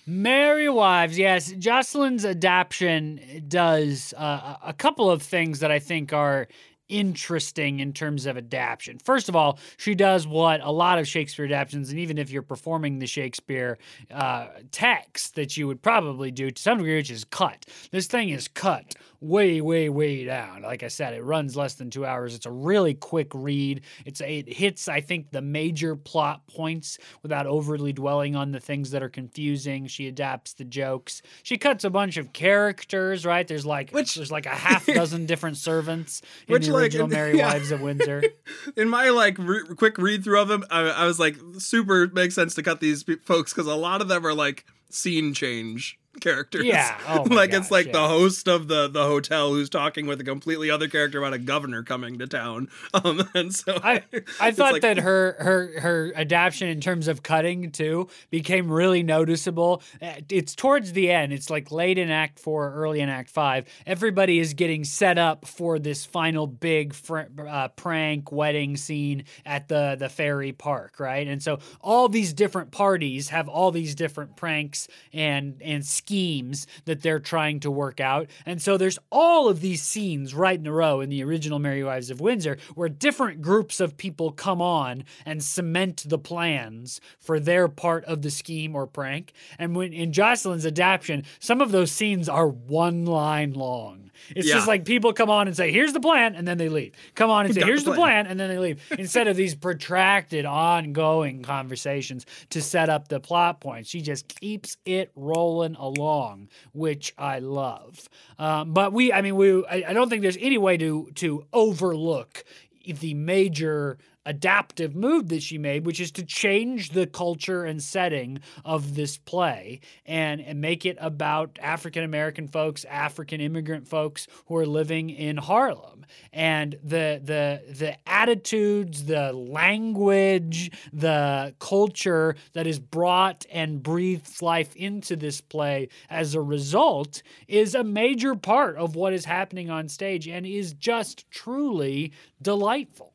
[0.06, 1.54] Merry Wives, yes.
[1.54, 6.50] Jocelyn's adaptation does uh, a couple of things that I think are
[6.90, 9.00] interesting in terms of adaptation.
[9.00, 12.42] First of all, she does what a lot of Shakespeare adaptations, and even if you're
[12.42, 13.78] performing the Shakespeare
[14.12, 17.66] uh, text that you would probably do to some degree, which is cut.
[17.92, 20.64] This thing is cut way, way, way down.
[20.64, 22.36] Like I said, it runs less than two hours.
[22.36, 23.82] It's a really quick read.
[24.06, 28.92] It's it hits, I think, the major plot points without overly dwelling on the things
[28.92, 29.88] that are confusing.
[29.88, 31.22] She adapts the jokes.
[31.42, 33.26] She cuts a bunch of characters.
[33.26, 33.48] Right?
[33.48, 37.38] There's like Which, there's like a half dozen different servants in Which, original like, Merry
[37.38, 37.54] yeah.
[37.54, 38.24] Wives of Windsor.
[38.76, 42.36] in my like re- quick read through of them, I, I was like, super makes
[42.36, 46.66] sense to cut these folks because a lot of them are like scene change characters.
[46.66, 46.98] Yeah.
[47.08, 47.94] Oh like gosh, it's like yeah.
[47.94, 51.40] the host of the the hotel who's talking with a completely other character about a
[51.40, 52.70] governor coming to town.
[52.94, 54.04] Um, and so I
[54.40, 59.02] I thought like, that her her her adaptation in terms of cutting too became really
[59.02, 59.82] noticeable.
[60.02, 61.34] Uh, it's towards the end.
[61.34, 63.68] It's like late in Act Four, early in Act Five.
[63.88, 69.70] Everybody is getting set up for this final big fr- uh, prank wedding scene at
[69.70, 71.28] the the fairy park, right?
[71.28, 77.02] And so all these different parties have all these different pranks and and schemes that
[77.02, 78.30] they're trying to work out.
[78.46, 81.84] And so there's all of these scenes right in a row in the original Merry
[81.84, 87.40] Wives of Windsor where different groups of people come on and cement the plans for
[87.40, 89.32] their part of the scheme or prank.
[89.58, 94.12] And when in Jocelyn's adaptation, some of those scenes are one line long.
[94.36, 94.56] It's yeah.
[94.56, 96.94] just like people come on and say, "Here's the plan," and then they leave.
[97.16, 97.96] Come on and say, "Here's the plan.
[97.96, 98.82] the plan," and then they leave.
[98.98, 104.78] Instead of these protracted, ongoing conversations to set up the plot points, she just keeps
[104.86, 108.10] it rolling along, which I love.
[108.40, 111.46] Um, but we, I mean, we, I, I don't think there's any way to to
[111.54, 112.44] overlook
[112.86, 118.40] the major adaptive move that she made, which is to change the culture and setting
[118.64, 124.56] of this play and, and make it about African American folks, African immigrant folks who
[124.58, 126.06] are living in Harlem.
[126.32, 134.76] And the the the attitudes, the language, the culture that is brought and breathes life
[134.76, 139.88] into this play as a result is a major part of what is happening on
[139.88, 143.13] stage and is just truly delightful.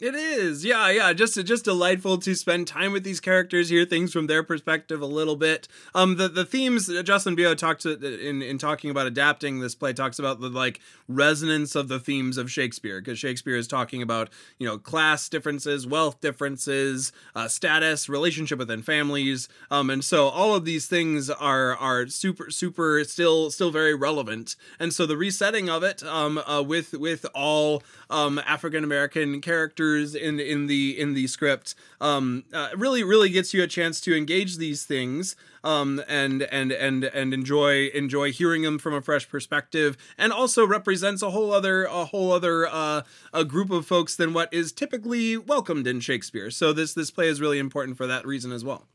[0.00, 1.12] It is, yeah, yeah.
[1.12, 5.06] Just just delightful to spend time with these characters, hear things from their perspective a
[5.06, 5.68] little bit.
[5.94, 10.18] Um, the the themes Jocelyn Bioh talks in in talking about adapting this play talks
[10.18, 14.66] about the like resonance of the themes of Shakespeare because Shakespeare is talking about you
[14.66, 20.64] know class differences, wealth differences, uh, status, relationship within families, um, and so all of
[20.64, 24.56] these things are are super super still still very relevant.
[24.80, 29.83] And so the resetting of it um, uh, with with all um, African American characters
[29.84, 34.00] characters in in the in the script um, uh, really really gets you a chance
[34.00, 39.00] to engage these things um, and and and and enjoy enjoy hearing them from a
[39.00, 43.86] fresh perspective, and also represents a whole other a whole other uh, a group of
[43.86, 46.50] folks than what is typically welcomed in Shakespeare.
[46.50, 48.86] So this this play is really important for that reason as well.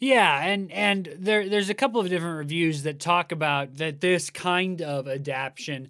[0.00, 4.30] Yeah, and and there there's a couple of different reviews that talk about that this
[4.30, 5.88] kind of adaptation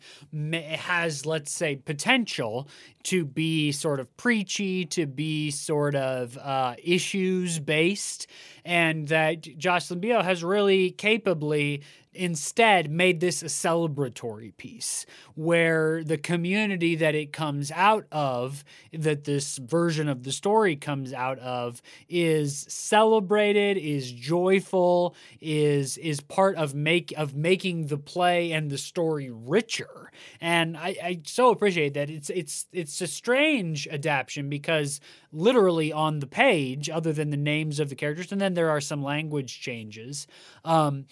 [0.53, 2.69] has, let's say, potential
[3.05, 8.27] to be sort of preachy, to be sort of uh, issues based,
[8.64, 11.83] and that Jocelyn Bioh has really capably
[12.16, 19.24] instead made this a celebratory piece where the community that it comes out of that
[19.24, 26.57] this version of the story comes out of is celebrated is joyful is is part
[26.57, 30.11] of make of making the play and the story richer.
[30.40, 32.11] And I, I so appreciate that.
[32.11, 35.00] It's it's it's a strange adaptation because
[35.33, 38.81] literally on the page other than the names of the characters and then there are
[38.81, 40.26] some language changes
[40.64, 41.05] um,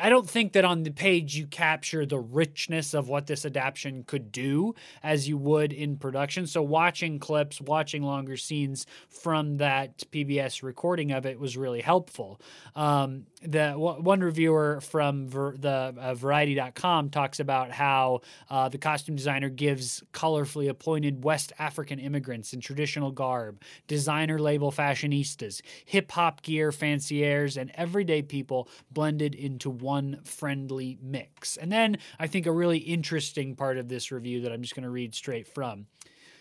[0.00, 4.04] I don't think that on the page you capture the richness of what this adaptation
[4.04, 6.46] could do as you would in production.
[6.46, 12.40] So watching clips, watching longer scenes from that PBS recording of it was really helpful.
[12.74, 19.16] Um, the one reviewer from ver, the uh, Variety.com talks about how uh, the costume
[19.16, 26.42] designer gives colorfully appointed West African immigrants in traditional garb, designer label fashionistas, hip hop
[26.42, 31.56] gear fanciers, and everyday people blended into one friendly mix.
[31.56, 34.84] And then I think a really interesting part of this review that I'm just going
[34.84, 35.86] to read straight from.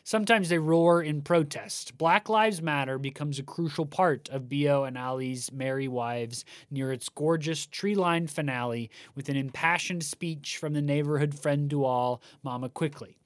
[0.04, 1.98] Sometimes they roar in protest.
[1.98, 7.08] Black Lives Matter becomes a crucial part of Bioh and Ali's Merry Wives near its
[7.08, 12.70] gorgeous tree lined finale with an impassioned speech from the neighborhood friend to all, Mama
[12.70, 13.18] Quickly.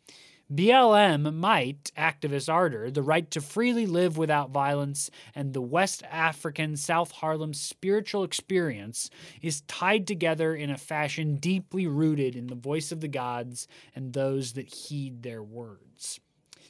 [0.54, 6.78] BLM might, activist ardor, the right to freely live without violence, and the West African
[6.78, 9.10] South Harlem spiritual experience
[9.42, 14.14] is tied together in a fashion deeply rooted in the voice of the gods and
[14.14, 16.20] those that heed their words.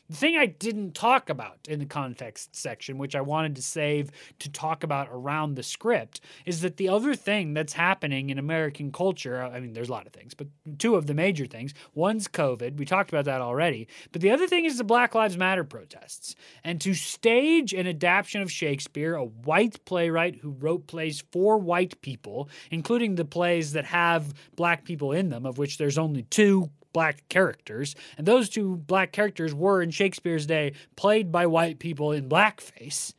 [0.08, 4.12] The thing I didn't talk about in the context section, which I wanted to save
[4.38, 8.92] to talk about around the script, is that the other thing that's happening in American
[8.92, 11.74] culture, I mean, there's a lot of things, but two of the major things.
[11.96, 12.78] One's COVID.
[12.78, 13.88] We talked about that already.
[14.12, 16.36] But the other thing is the Black Lives Matter protests.
[16.64, 22.00] And to stage an adaptation of Shakespeare, a white playwright who wrote plays for white
[22.02, 26.70] people, including the plays that have black people in them, of which there's only two
[26.96, 27.94] black characters.
[28.18, 33.14] And those two black characters were in Shakespeare's day played by white people in blackface.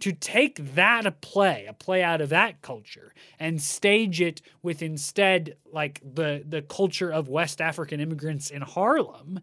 [0.00, 4.82] To take that a play, a play out of that culture, and stage it with
[4.82, 9.40] instead like the the culture of West African immigrants in Harlem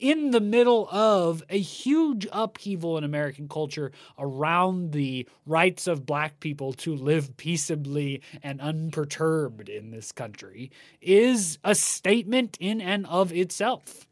[0.00, 6.40] in the middle of a huge upheaval in American culture around the rights of black
[6.40, 13.32] people to live peaceably and unperturbed in this country is a statement in and of
[13.32, 14.07] itself.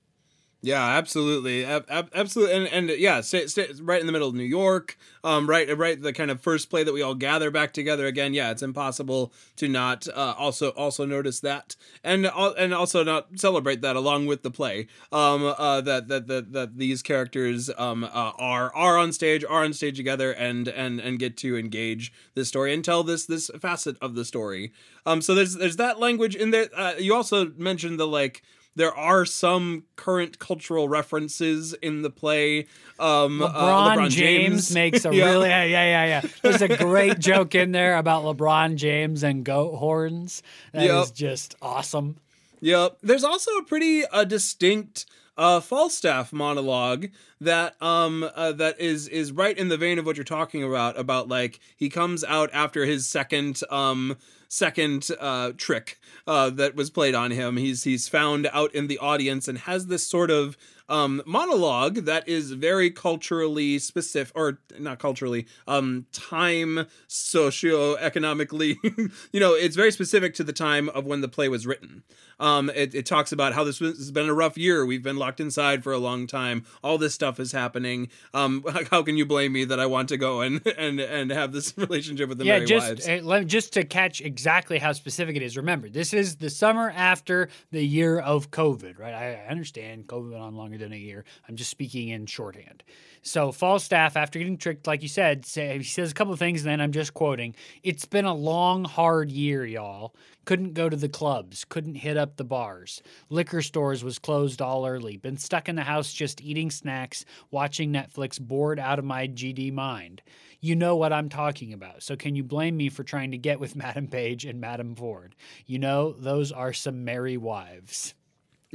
[0.63, 4.43] Yeah, absolutely, ab- absolutely, and and yeah, stay, stay right in the middle of New
[4.43, 8.07] York, um, right, right, the kind of first play that we all gather back together
[8.07, 8.35] again.
[8.35, 12.27] Yeah, it's impossible to not uh, also also notice that, and
[12.59, 14.89] and also not celebrate that along with the play.
[15.13, 19.63] Um, uh, that that that that these characters um uh, are are on stage, are
[19.63, 23.51] on stage together, and and and get to engage this story and tell this this
[23.61, 24.73] facet of the story.
[25.05, 26.69] Um, so there's there's that language in there.
[26.75, 28.43] Uh, you also mentioned the like
[28.77, 32.67] there are some current cultural references in the play.
[33.01, 35.25] Um, LeBron, uh, LeBron James, James, makes a yeah.
[35.25, 36.07] really yeah yeah yeah.
[36.07, 36.31] Yeah.
[36.43, 40.43] There's a great joke in there about LeBron James and goat horns.
[40.73, 41.05] That yep.
[41.05, 42.19] is just awesome.
[42.61, 42.99] Yep.
[43.03, 47.09] There's also a pretty uh, distinct uh, Falstaff monologue
[47.41, 50.99] that um uh, that is is right in the vein of what you're talking about
[50.99, 54.17] about like he comes out after his second um
[54.49, 57.57] second uh, trick uh, that was played on him.
[57.57, 60.57] He's he's found out in the audience and has this sort of
[60.89, 68.79] um, monologue that is very culturally specific, or not culturally, um, time socio-economically,
[69.33, 72.05] you know, it's very specific to the time of when the play was written.
[72.39, 74.85] Um, it, it talks about how this has been a rough year.
[74.87, 76.65] We've been locked inside for a long time.
[76.85, 78.09] All this stuff is happening.
[78.33, 81.53] Um, how can you blame me that I want to go and and and have
[81.53, 83.09] this relationship with the yeah, just, Wives?
[83.09, 85.57] Uh, just to catch exactly how specific it is.
[85.57, 89.15] Remember, this is the summer after the year of COVID, right?
[89.15, 91.25] I, I understand COVID went on longer longer than a year.
[91.49, 92.83] I'm just speaking in shorthand.
[93.23, 96.63] So Falstaff, after getting tricked, like you said, say, he says a couple of things,
[96.63, 97.55] and then I'm just quoting.
[97.83, 100.15] It's been a long, hard year, y'all.
[100.47, 103.03] Couldn't go to the clubs, couldn't hit up the bars.
[103.29, 105.17] Liquor stores was closed all early.
[105.17, 109.73] Been stuck in the house just eating snacks, watching Netflix, bored out of my GD
[109.73, 110.23] mind.
[110.61, 112.05] You know what I'm talking about.
[112.05, 115.35] So can you blame me for trying to get with Madam Page and Madam Ford?
[115.67, 118.15] You know, those are some merry wives.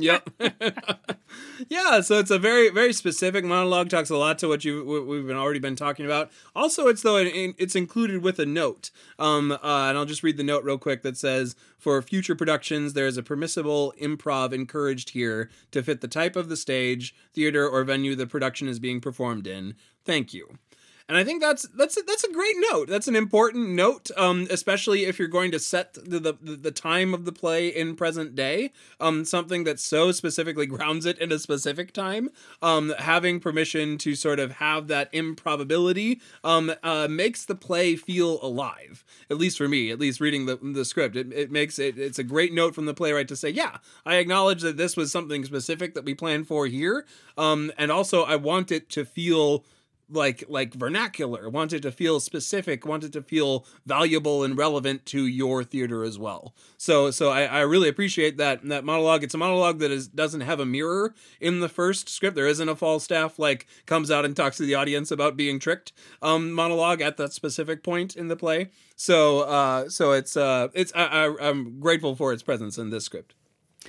[0.01, 0.29] Yep.
[1.69, 3.89] yeah, so it's a very very specific monologue.
[3.89, 6.31] Talks a lot to what you what we've been already been talking about.
[6.55, 8.91] Also, it's though it's included with a note.
[9.19, 12.93] Um, uh, and I'll just read the note real quick that says, "For future productions,
[12.93, 17.67] there is a permissible improv encouraged here to fit the type of the stage, theater,
[17.67, 19.75] or venue the production is being performed in.
[20.05, 20.57] Thank you."
[21.07, 22.87] And I think that's that's that's a great note.
[22.87, 27.13] That's an important note, um, especially if you're going to set the, the the time
[27.13, 28.71] of the play in present day.
[28.99, 32.29] Um, something that so specifically grounds it in a specific time.
[32.61, 38.39] Um, having permission to sort of have that improbability um, uh, makes the play feel
[38.41, 39.03] alive.
[39.29, 41.97] At least for me, at least reading the the script, it, it makes it.
[41.97, 45.11] It's a great note from the playwright to say, yeah, I acknowledge that this was
[45.11, 47.05] something specific that we planned for here,
[47.37, 49.65] um, and also I want it to feel
[50.11, 55.63] like like vernacular wanted to feel specific wanted to feel valuable and relevant to your
[55.63, 56.53] theater as well.
[56.77, 59.23] So so i, I really appreciate that that monologue.
[59.23, 62.35] It's a monologue that is doesn't have a mirror in the first script.
[62.35, 65.93] There isn't a falstaff like comes out and talks to the audience about being tricked
[66.21, 68.69] um monologue at that specific point in the play.
[68.95, 73.05] So uh so it's uh it's I, I i'm grateful for its presence in this
[73.05, 73.33] script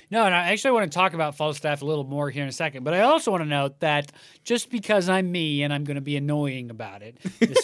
[0.09, 2.53] no, and I actually want to talk about Falstaff a little more here in a
[2.53, 2.83] second.
[2.83, 4.11] But I also want to note that
[4.43, 7.17] just because I'm me and I'm going to be annoying about it,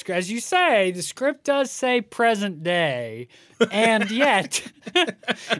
[0.09, 3.27] as you say, the script does say present day,
[3.71, 4.71] and yet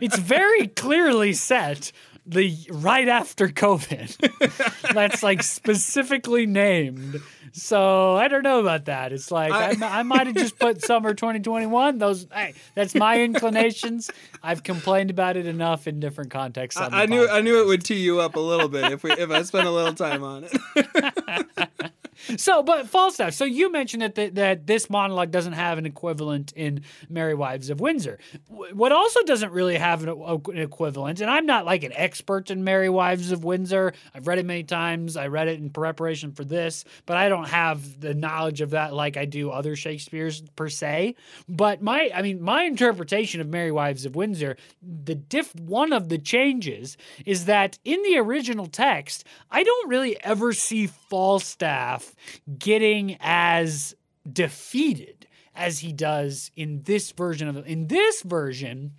[0.02, 1.92] it's very clearly set
[2.30, 4.94] the right after COVID.
[4.94, 7.22] That's like specifically named.
[7.52, 9.12] So I don't know about that.
[9.12, 11.98] It's like I, I, I might have just put summer 2021.
[11.98, 14.12] Those hey, that's my inclinations.
[14.44, 16.80] I've complained about it enough in different contexts.
[16.80, 19.12] I, I knew I knew it would tee you up a little bit if we
[19.14, 21.92] if I spent a little time on it.
[22.38, 23.34] so, but Falstaff.
[23.34, 27.70] So you mentioned that the, that this monologue doesn't have an equivalent in Merry Wives
[27.70, 28.20] of Windsor.
[28.48, 32.64] What also doesn't really have an, an equivalent, and I'm not like an expert in
[32.64, 33.94] Merry Wives of Windsor.
[34.14, 35.18] I've read it many times.
[35.18, 38.94] I read it in preparation for this, but I don't have the knowledge of that
[38.94, 41.16] like I do other Shakespeare's per se.
[41.48, 46.10] But my, I mean, my interpretation of Merry Wives of Windsor, the diff, one of
[46.10, 52.16] the changes is that in the original text, I don't really ever see Falstaff
[52.58, 53.96] getting as
[54.32, 58.94] defeated as he does in this version of in this version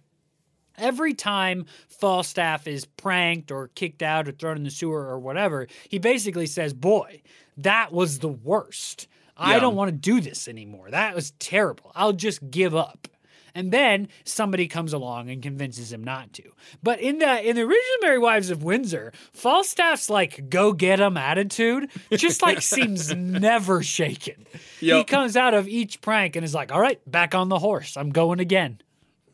[0.77, 5.67] every time falstaff is pranked or kicked out or thrown in the sewer or whatever
[5.89, 7.21] he basically says boy
[7.63, 9.07] that was the worst.
[9.39, 9.47] Yeah.
[9.47, 10.91] i don't want to do this anymore.
[10.91, 11.93] That was terrible.
[11.95, 13.09] I'll just give up
[13.55, 16.43] and then somebody comes along and convinces him not to.
[16.83, 21.17] But in the in the original Merry Wives of Windsor, Falstaff's like go get 'em
[21.17, 24.47] attitude just like seems never shaken.
[24.81, 24.97] Yep.
[24.97, 27.97] He comes out of each prank and is like, "All right, back on the horse.
[27.97, 28.81] I'm going again."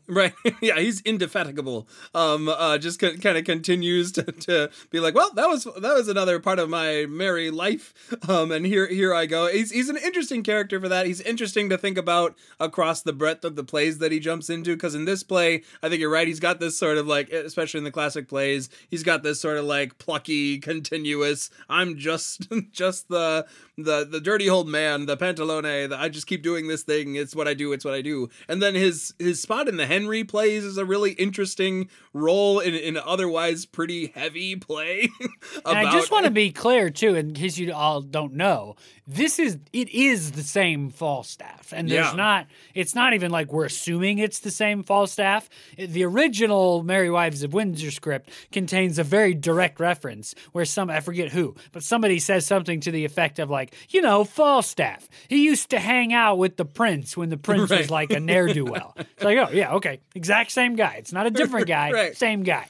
[0.09, 0.33] Right.
[0.61, 1.87] yeah, he's indefatigable.
[2.15, 6.07] Um, uh, just kind of continues to, to be like, well, that was that was
[6.07, 7.93] another part of my merry life.
[8.27, 9.47] Um, and here here I go.
[9.47, 11.05] He's he's an interesting character for that.
[11.05, 14.75] He's interesting to think about across the breadth of the plays that he jumps into.
[14.75, 16.27] Because in this play, I think you're right.
[16.27, 19.57] He's got this sort of like, especially in the classic plays, he's got this sort
[19.57, 21.49] of like plucky, continuous.
[21.69, 23.45] I'm just just the
[23.77, 25.89] the the dirty old man, the pantalone.
[25.89, 27.15] The, I just keep doing this thing.
[27.15, 27.73] It's what I do.
[27.73, 28.29] It's what I do.
[28.47, 32.75] And then his his spot in the Henry plays is a really interesting role in
[32.75, 35.09] an otherwise pretty heavy play.
[35.65, 38.75] and I just want to be clear too, in case you all don't know,
[39.07, 42.15] this is it is the same Falstaff, and there's yeah.
[42.15, 42.47] not.
[42.75, 45.49] It's not even like we're assuming it's the same Falstaff.
[45.77, 50.99] The original Merry Wives of Windsor script contains a very direct reference where some I
[50.99, 55.07] forget who, but somebody says something to the effect of like, you know, Falstaff.
[55.29, 57.79] He used to hang out with the prince when the prince right.
[57.79, 58.93] was like a ne'er do well.
[58.97, 60.95] it's like, oh yeah, okay, exact same guy.
[60.97, 62.17] It's not a different guy, right.
[62.17, 62.67] same guy.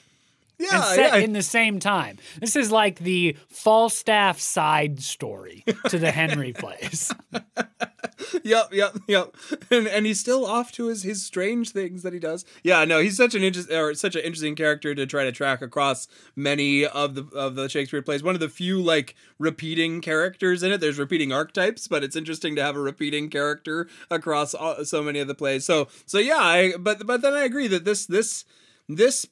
[0.60, 1.18] Yeah, and set yeah.
[1.18, 2.18] in the same time.
[2.40, 7.14] This is like the Falstaff side story to the Henry plays.
[8.44, 9.36] yep, yep, yep.
[9.70, 12.46] And and he's still off to his his strange things that he does.
[12.64, 15.62] Yeah, no, he's such an interesting or such an interesting character to try to track
[15.62, 18.24] across many of the of the Shakespeare plays.
[18.24, 20.80] One of the few like repeating characters in it.
[20.80, 25.20] There's repeating archetypes, but it's interesting to have a repeating character across all, so many
[25.20, 25.66] of the plays.
[25.66, 28.46] So so yeah, I but but then I agree that this this
[28.90, 29.28] this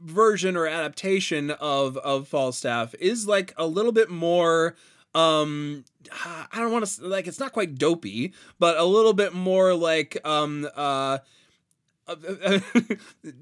[0.00, 4.74] version or adaptation of of Falstaff is like a little bit more
[5.14, 5.84] um
[6.24, 10.16] I don't want to like it's not quite dopey, but a little bit more like
[10.24, 11.18] um uh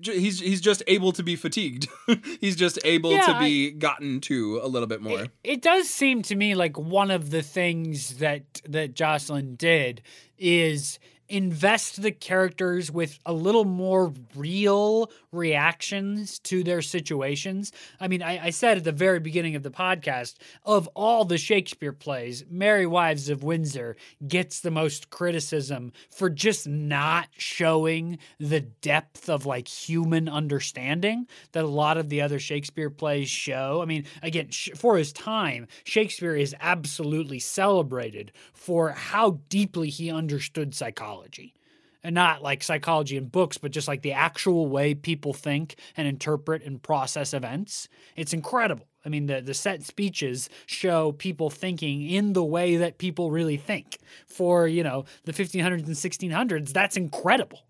[0.03, 1.89] he's he's just able to be fatigued.
[2.41, 5.21] he's just able yeah, to be I, gotten to a little bit more.
[5.21, 10.03] It, it, does seem to me like one of the things that that Jocelyn did
[10.37, 10.99] is
[11.29, 17.73] invest the characters with a little more real reactions to their situations.
[18.01, 21.39] I mean, I, I, said at the very beginning of the podcast, of all the
[21.39, 28.61] Shakespeare plays, Merry Wives of Windsor gets the most criticism for just not showing the
[28.61, 33.81] depth of like human understanding that a lot of the other Shakespeare plays show.
[33.83, 40.75] I mean, again, for his time, Shakespeare is absolutely celebrated for how deeply he understood
[40.75, 41.55] psychology
[42.03, 46.07] and not like psychology in books, but just like the actual way people think and
[46.07, 47.89] interpret and process events.
[48.17, 48.87] It's incredible.
[49.05, 53.57] I mean, the, the set speeches show people thinking in the way that people really
[53.57, 53.99] think.
[54.27, 57.63] For, you know, the 1500s and 1600s, that's incredible.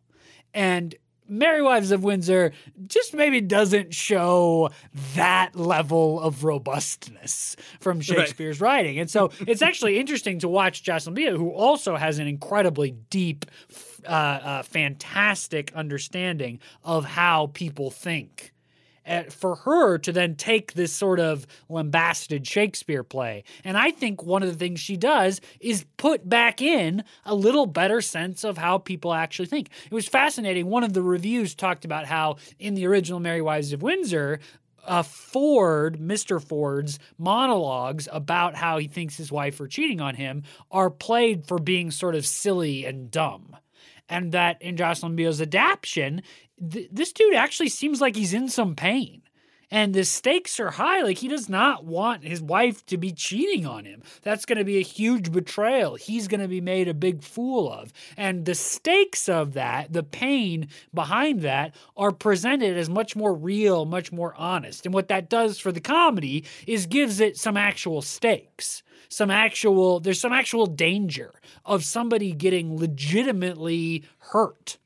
[0.54, 0.94] And
[1.28, 2.52] Merry Wives of Windsor
[2.86, 4.70] just maybe doesn't show
[5.14, 8.76] that level of robustness from Shakespeare's right.
[8.76, 8.98] writing.
[8.98, 13.44] And so it's actually interesting to watch Jocelyn Bioh, who also has an incredibly deep,
[14.06, 18.52] uh, uh, fantastic understanding of how people think
[19.30, 23.44] for her to then take this sort of lambasted Shakespeare play.
[23.64, 27.66] And I think one of the things she does is put back in a little
[27.66, 29.70] better sense of how people actually think.
[29.86, 30.66] It was fascinating.
[30.66, 34.40] One of the reviews talked about how in the original Merry Wives of Windsor,
[34.84, 36.42] uh, Ford, Mr.
[36.42, 41.58] Ford's monologues about how he thinks his wife are cheating on him are played for
[41.58, 43.56] being sort of silly and dumb.
[44.08, 46.22] And that in Jocelyn Bioh's adaptation,
[46.70, 49.22] th- this dude actually seems like he's in some pain.
[49.70, 51.02] And the stakes are high.
[51.02, 54.02] Like, he does not want his wife to be cheating on him.
[54.22, 55.96] That's going to be a huge betrayal.
[55.96, 57.92] He's going to be made a big fool of.
[58.16, 63.84] And the stakes of that, the pain behind that, are presented as much more real,
[63.84, 64.86] much more honest.
[64.86, 70.00] And what that does for the comedy is gives it some actual stakes some actual
[70.00, 71.32] there's some actual danger
[71.64, 74.78] of somebody getting legitimately hurt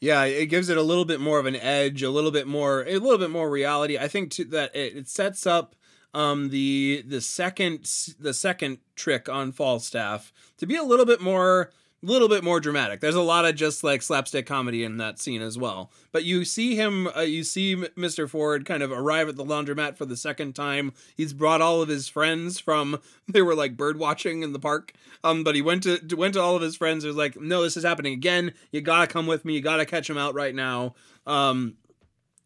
[0.00, 2.84] yeah, it gives it a little bit more of an edge, a little bit more,
[2.86, 3.98] a little bit more reality.
[3.98, 5.76] I think to, that it, it sets up
[6.14, 7.88] um, the the second
[8.18, 11.70] the second trick on Falstaff to be a little bit more
[12.02, 13.00] little bit more dramatic.
[13.00, 15.90] There's a lot of just like slapstick comedy in that scene as well.
[16.12, 18.28] But you see him, uh, you see Mr.
[18.28, 20.92] Ford kind of arrive at the laundromat for the second time.
[21.14, 24.92] He's brought all of his friends from they were like bird watching in the park.
[25.22, 27.04] Um, but he went to went to all of his friends.
[27.04, 28.54] Was like, no, this is happening again.
[28.72, 29.54] You gotta come with me.
[29.54, 30.94] You gotta catch him out right now.
[31.26, 31.76] Um,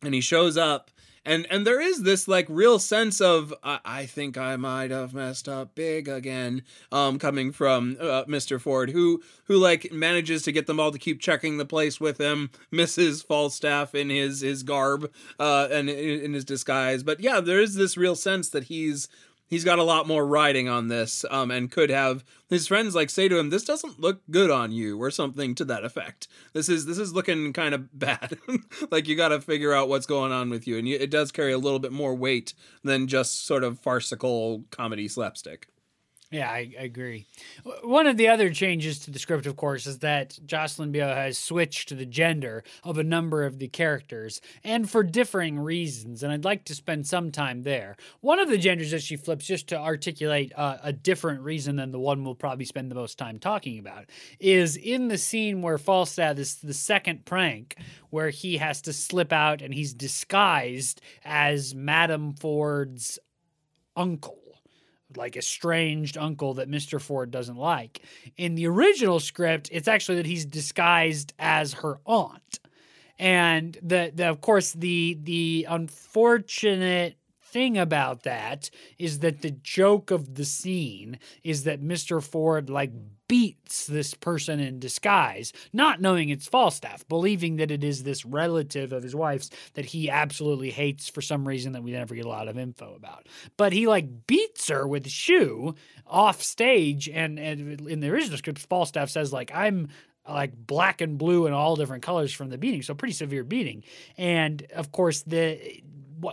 [0.03, 0.91] and he shows up
[1.25, 5.15] and and there is this like real sense of I, I think I might have
[5.15, 6.63] messed up big again,
[6.93, 8.61] um, coming from uh, Mr.
[8.61, 12.19] Ford, who who like manages to get them all to keep checking the place with
[12.19, 17.03] him, misses Falstaff in his his garb, uh, and in, in his disguise.
[17.03, 19.09] But yeah, there is this real sense that he's
[19.55, 23.09] he's got a lot more riding on this um, and could have his friends like
[23.09, 26.27] say to him this doesn't look good on you or something to that effect.
[26.53, 28.37] This is this is looking kind of bad.
[28.91, 31.31] Like you got to figure out what's going on with you and you, it does
[31.31, 32.53] carry a little bit more weight
[32.83, 35.69] than just sort of farcical comedy slapstick
[36.35, 37.27] yeah, I, I, agree.
[37.85, 41.39] One of the other changes to the script, of course, is that Jocelyn Bioh has
[41.39, 46.25] switched the gender of a number of the characters, and for differing reasons.
[46.25, 47.97] And I'd like to spend some time there.
[48.21, 51.93] One of the genders that she flips, just to articulate uh, a different reason than
[51.93, 54.07] the one we'll probably spend the most time talking about,
[54.41, 57.77] is in the scene where Falstaff is the second prank,
[58.11, 63.21] where he has to slip out and he's disguised as Madame Ford's
[63.97, 64.44] uncle
[65.17, 67.01] like estranged uncle that Mr.
[67.01, 68.03] Ford doesn't like.
[68.37, 72.61] In the original script, it's actually that he's disguised as her aunt.
[73.19, 77.17] And the, the of course the the unfortunate
[77.55, 82.21] thing about that is that the joke of the scene is that Mr.
[82.21, 82.91] Ford like
[83.29, 88.93] beats this person in disguise, not knowing it's Falstaff, believing that it is this relative
[88.93, 92.29] of his wife's that he absolutely hates for some reason that we never get a
[92.29, 93.29] lot of info about.
[93.57, 95.77] But he like beats her with a shoe
[96.09, 99.91] off stage, and, and in the original script, Falstaff says like I'm
[100.29, 103.85] like black and blue and all different colors from the beating so pretty severe beating
[104.17, 105.83] and of course the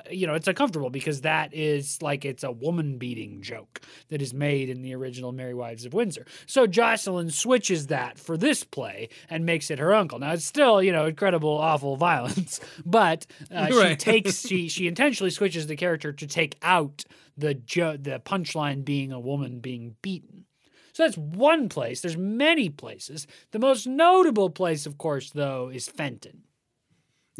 [0.09, 4.33] you know, it's uncomfortable because that is like it's a woman beating joke that is
[4.33, 6.25] made in the original Merry Wives of Windsor.
[6.45, 10.19] So Jocelyn switches that for this play and makes it her uncle.
[10.19, 13.89] Now it's still, you know, incredible, awful violence, but uh, right.
[13.89, 17.03] she takes she she intentionally switches the character to take out
[17.37, 20.45] the ju- the punchline being a woman being beaten.
[20.93, 22.01] So that's one place.
[22.01, 23.25] There's many places.
[23.51, 26.43] The most notable place, of course, though, is Fenton.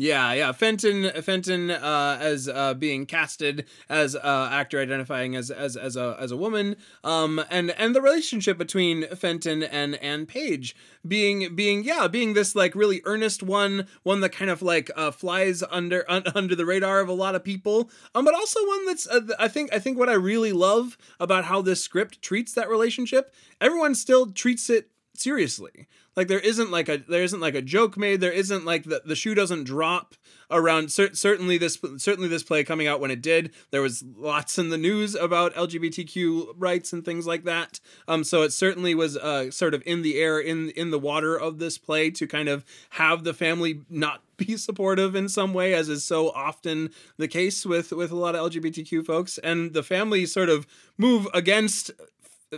[0.02, 0.52] Yeah, yeah.
[0.52, 6.18] Fenton, Fenton, uh, as uh, being casted as uh, actor identifying as as as a
[6.20, 10.76] as a woman, um, and and the relationship between Fenton and Anne Page
[11.08, 15.12] being being yeah being this like really earnest one, one that kind of like uh,
[15.12, 18.88] flies under un, under the radar of a lot of people, um, but also one
[18.88, 22.54] that's uh, I think I think what I really love about how this script treats
[22.54, 23.32] that relationship,
[23.62, 27.98] everyone still treats it seriously like there isn't like a there isn't like a joke
[27.98, 28.20] made.
[28.20, 30.16] There isn't like the, the shoe doesn't drop
[30.50, 33.52] around cer- certainly this certainly this play coming out when it did.
[33.72, 37.80] There was lots in the news about lgbtq rights and things like that.
[38.08, 41.40] Um so it certainly was uh sort of in the air in in the water
[41.40, 45.74] of this play to kind of have the family not be supportive in some way
[45.74, 49.38] as is so often the case with with a lot of lgbtq folks.
[49.38, 51.92] And the family sort of move against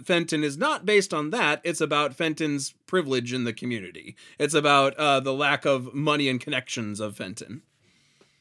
[0.03, 1.61] Fenton is not based on that.
[1.63, 4.15] It's about Fenton's privilege in the community.
[4.39, 7.61] It's about uh, the lack of money and connections of Fenton.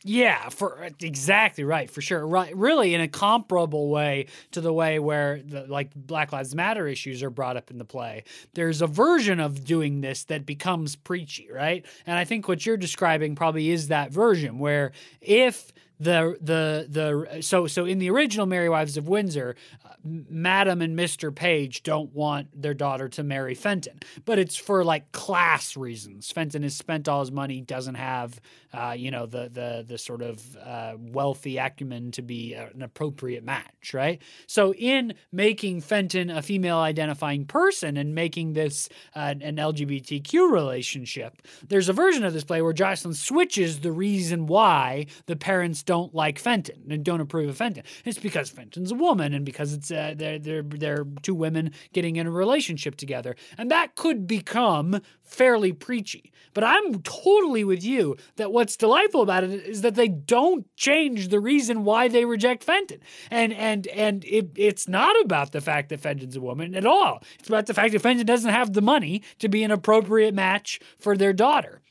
[0.05, 2.27] Yeah, for exactly right, for sure.
[2.27, 6.89] Right, really, in a comparable way to the way where the, like Black Lives Matter
[6.89, 8.25] issues are brought up in the play.
[8.55, 11.87] There's a version of doing this that becomes preachy, right?
[12.05, 14.91] And I think what you're describing probably is that version where
[15.21, 15.73] if
[16.03, 20.97] the the the so so in the original Merry Wives of Windsor, uh, Madam and
[20.97, 26.33] Mister Page don't want their daughter to marry Fenton, but it's for like class reasons.
[26.33, 28.41] Fenton has spent all his money, doesn't have
[28.73, 33.45] uh, you know the the the sort of uh, wealthy acumen to be an appropriate
[33.45, 34.21] match, right?
[34.49, 41.43] So in making Fenton a female identifying person and making this uh, an LGBTQ relationship,
[41.69, 46.15] there's a version of this play where Jocelyn switches the reason why the parents don't
[46.15, 47.83] like Fenton and don't approve of Fenton.
[48.07, 52.17] It's because Fenton's a woman and because it's uh, they're they're they're two women getting
[52.17, 56.33] in a relationship together, and that could become fairly preachy.
[56.55, 61.29] But I'm totally with you that what's delightful about it is that they don't change
[61.29, 63.01] the reason why they reject Fenton.
[63.31, 67.23] And and and it, it's not about the fact that Fenton's a woman at all.
[67.39, 70.81] It's about the fact that Fenton doesn't have the money to be an appropriate match
[70.99, 71.83] for their daughter.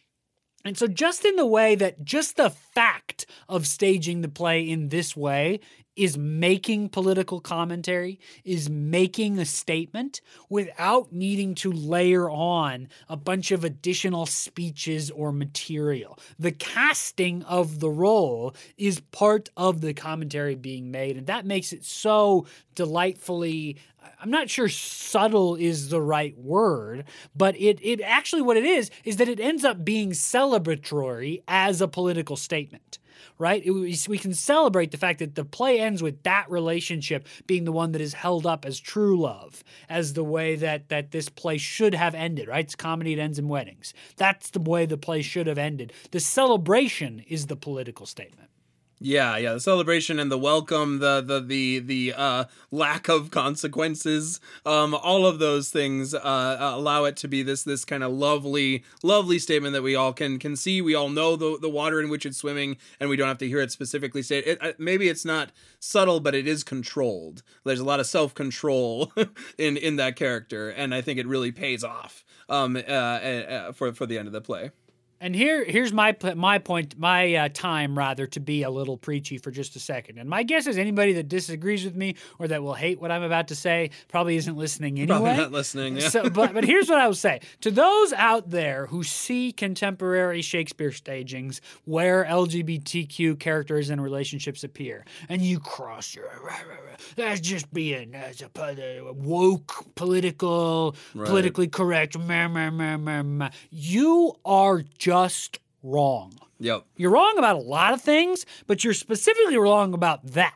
[0.64, 4.89] And so, just in the way that just the fact of staging the play in
[4.89, 5.59] this way
[5.95, 13.51] is making political commentary, is making a statement without needing to layer on a bunch
[13.51, 16.17] of additional speeches or material.
[16.39, 21.73] The casting of the role is part of the commentary being made, and that makes
[21.73, 23.77] it so delightfully
[24.19, 28.89] I'm not sure subtle is the right word, but it it actually what it is
[29.03, 32.99] is that it ends up being celebratory as a political statement
[33.38, 33.65] right?
[33.65, 33.72] It,
[34.07, 37.91] we can celebrate the fact that the play ends with that relationship being the one
[37.93, 41.95] that is held up as true love, as the way that that this play should
[41.95, 42.65] have ended, right?
[42.65, 43.93] It's comedy, it ends in weddings.
[44.17, 45.93] That's the way the play should have ended.
[46.11, 48.50] The celebration is the political statement.
[49.03, 54.39] Yeah, yeah, the celebration and the welcome, the the the the uh, lack of consequences,
[54.63, 58.83] um, all of those things uh, allow it to be this this kind of lovely,
[59.01, 60.83] lovely statement that we all can can see.
[60.83, 63.47] We all know the the water in which it's swimming, and we don't have to
[63.47, 67.41] hear it specifically Say It, uh, maybe it's not subtle, but it is controlled.
[67.65, 69.11] There's a lot of self control
[69.57, 73.93] in in that character, and I think it really pays off um, uh, uh, for
[73.93, 74.69] for the end of the play.
[75.22, 79.38] And here, here's my my point, my uh, time rather to be a little preachy
[79.38, 80.17] for just a second.
[80.17, 83.22] And my guess is anybody that disagrees with me or that will hate what I'm
[83.22, 85.19] about to say probably isn't listening anyway.
[85.19, 85.97] Probably not listening.
[85.97, 86.09] Yeah.
[86.09, 90.41] So, but but here's what I will say to those out there who see contemporary
[90.41, 96.32] Shakespeare stagings where LGBTQ characters and relationships appear, and you cross your
[97.15, 98.49] that's just being as a
[99.13, 101.28] woke, political, right.
[101.28, 102.15] politically correct.
[103.69, 106.32] You are just just wrong.
[106.62, 106.86] Yep.
[106.95, 110.55] You're wrong about a lot of things, but you're specifically wrong about that.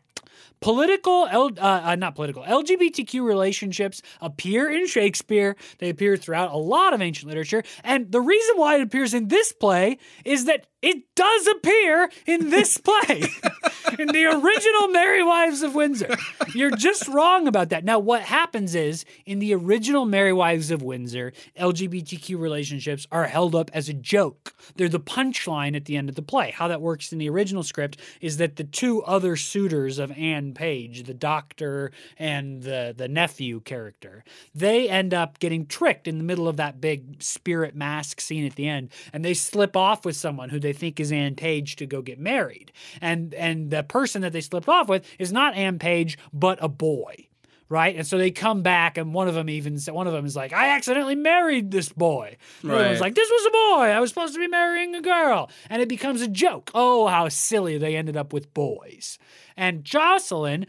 [0.66, 5.56] Political, uh, uh, not political, LGBTQ relationships appear in Shakespeare.
[5.78, 7.62] They appear throughout a lot of ancient literature.
[7.84, 12.50] And the reason why it appears in this play is that it does appear in
[12.50, 13.24] this play,
[14.00, 16.16] in the original Merry Wives of Windsor.
[16.54, 17.84] You're just wrong about that.
[17.84, 23.54] Now, what happens is in the original Merry Wives of Windsor, LGBTQ relationships are held
[23.54, 24.54] up as a joke.
[24.76, 26.52] They're the punchline at the end of the play.
[26.52, 30.54] How that works in the original script is that the two other suitors of Anne
[30.56, 34.24] Page, the doctor and the, the nephew character,
[34.56, 38.56] they end up getting tricked in the middle of that big spirit mask scene at
[38.56, 41.86] the end, and they slip off with someone who they think is Anne Page to
[41.86, 42.72] go get married.
[43.02, 46.70] And and the person that they slipped off with is not Anne Page, but a
[46.70, 47.28] boy
[47.70, 47.96] right?
[47.96, 50.36] And so they come back, and one of them even said, one of them is
[50.36, 53.86] like, "I accidentally married this boy." The other one's like, "This was a boy.
[53.88, 56.72] I was supposed to be marrying a girl," and it becomes a joke.
[56.74, 59.18] Oh, how silly they ended up with boys.
[59.58, 60.68] And Jocelyn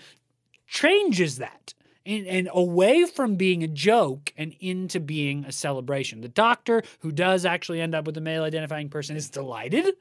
[0.67, 1.75] changes that
[2.07, 6.21] and, and away from being a joke and into being a celebration.
[6.21, 9.95] The doctor, who does actually end up with a male identifying person, is delighted.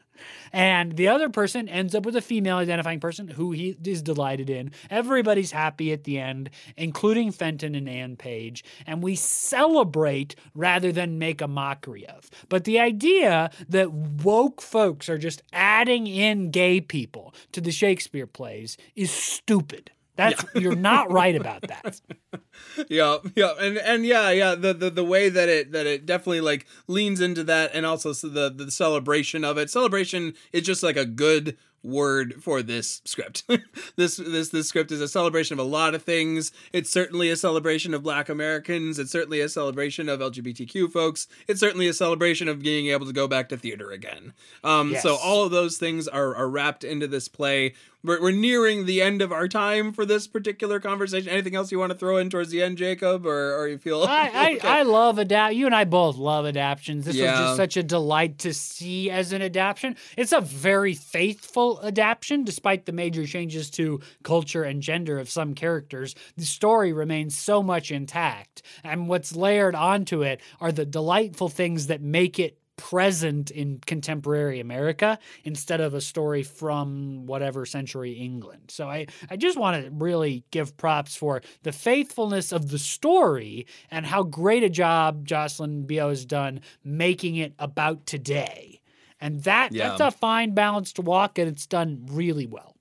[0.53, 4.49] And the other person ends up with a female identifying person who he is delighted
[4.49, 4.71] in.
[4.89, 8.63] Everybody's happy at the end, including Fenton and Anne Page.
[8.87, 12.29] And we celebrate rather than make a mockery of.
[12.47, 18.27] But the idea that woke folks are just adding in gay people to the Shakespeare
[18.27, 19.91] plays is stupid.
[20.15, 22.01] That's you're not right about that.
[22.89, 26.41] yeah yeah and and yeah yeah the, the the way that it that it definitely
[26.41, 29.69] like leans into that and also the the celebration of it.
[29.69, 33.43] Celebration is just like a good word for this script
[33.95, 37.35] this this this script is a celebration of a lot of things it's certainly a
[37.35, 42.47] celebration of black americans it's certainly a celebration of lgbtq folks it's certainly a celebration
[42.47, 44.33] of being able to go back to theater again
[44.63, 47.73] um so all of those things are are wrapped into this play
[48.03, 51.79] we're, we're nearing the end of our time for this particular conversation anything else you
[51.79, 54.67] want to throw in towards the end jacob or or you feel I, I, okay?
[54.67, 55.55] I love adapt.
[55.55, 57.05] You and I both love adaptions.
[57.05, 59.95] This was just such a delight to see as an adaptation.
[60.17, 65.53] It's a very faithful adaptation, despite the major changes to culture and gender of some
[65.53, 66.15] characters.
[66.37, 71.87] The story remains so much intact, and what's layered onto it are the delightful things
[71.87, 78.69] that make it present in contemporary America instead of a story from whatever century England.
[78.69, 83.67] So I, I just want to really give props for the faithfulness of the story
[83.89, 88.81] and how great a job Jocelyn Bioh has done making it about today.
[89.25, 89.89] And that Yeah.
[89.89, 92.73] that's a fine balance to walk and it's done really well.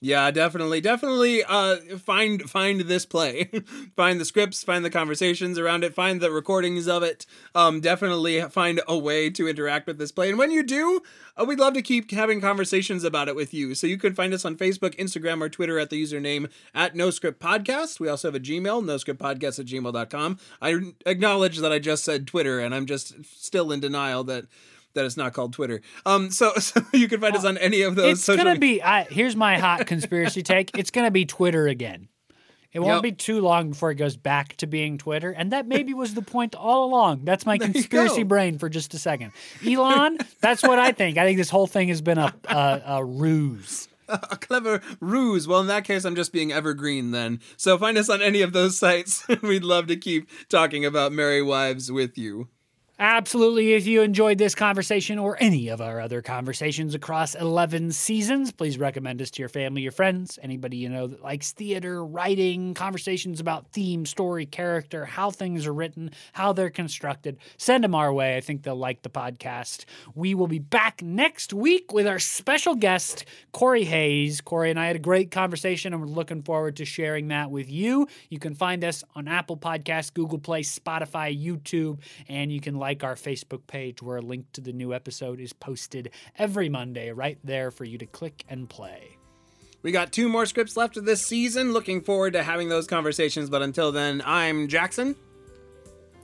[0.00, 1.42] Yeah, definitely, definitely.
[1.44, 3.48] Uh, find find this play,
[3.96, 7.24] find the scripts, find the conversations around it, find the recordings of it.
[7.54, 11.00] Um, definitely find a way to interact with this play, and when you do,
[11.40, 13.74] uh, we'd love to keep having conversations about it with you.
[13.74, 17.08] So you can find us on Facebook, Instagram, or Twitter at the username at No
[17.08, 17.98] Script Podcast.
[17.98, 20.38] We also have a Gmail, noscriptpodcast at gmail.com.
[20.60, 24.44] I acknowledge that I just said Twitter, and I'm just still in denial that.
[24.94, 25.80] That it's not called Twitter.
[26.06, 28.12] Um, so, so you can find us on any of those.
[28.12, 28.82] It's social gonna be.
[28.82, 30.76] I, here's my hot conspiracy take.
[30.78, 32.08] It's gonna be Twitter again.
[32.72, 33.02] It won't Yep.
[33.02, 36.22] be too long before it goes back to being Twitter, and that maybe was the
[36.22, 37.24] point all along.
[37.24, 39.30] That's my There conspiracy brain for just a second.
[39.64, 41.16] Elon, that's what I think.
[41.16, 43.88] I think this whole thing has been a a, a ruse.
[44.08, 45.46] a clever ruse.
[45.48, 47.40] Well, in that case, I'm just being evergreen then.
[47.56, 49.24] So find us on any of those sites.
[49.42, 52.48] We'd love to keep talking about Merry Wives with you.
[52.96, 53.72] Absolutely.
[53.72, 58.78] If you enjoyed this conversation or any of our other conversations across 11 seasons, please
[58.78, 63.40] recommend us to your family, your friends, anybody you know that likes theater, writing, conversations
[63.40, 67.36] about theme, story, character, how things are written, how they're constructed.
[67.56, 68.36] Send them our way.
[68.36, 69.86] I think they'll like the podcast.
[70.14, 74.40] We will be back next week with our special guest, Corey Hayes.
[74.40, 77.68] Corey and I had a great conversation, and we're looking forward to sharing that with
[77.68, 78.06] you.
[78.30, 83.02] You can find us on Apple Podcasts, Google Play, Spotify, YouTube, and you can like
[83.02, 87.38] our Facebook page where a link to the new episode is posted every Monday right
[87.42, 89.16] there for you to click and play.
[89.80, 91.72] We got two more scripts left of this season.
[91.72, 93.48] Looking forward to having those conversations.
[93.48, 95.16] But until then, I'm Jackson.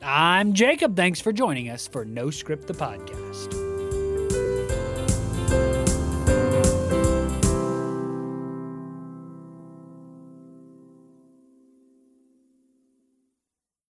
[0.02, 0.96] I'm Jacob.
[0.96, 3.69] Thanks for joining us for No Script the Podcast.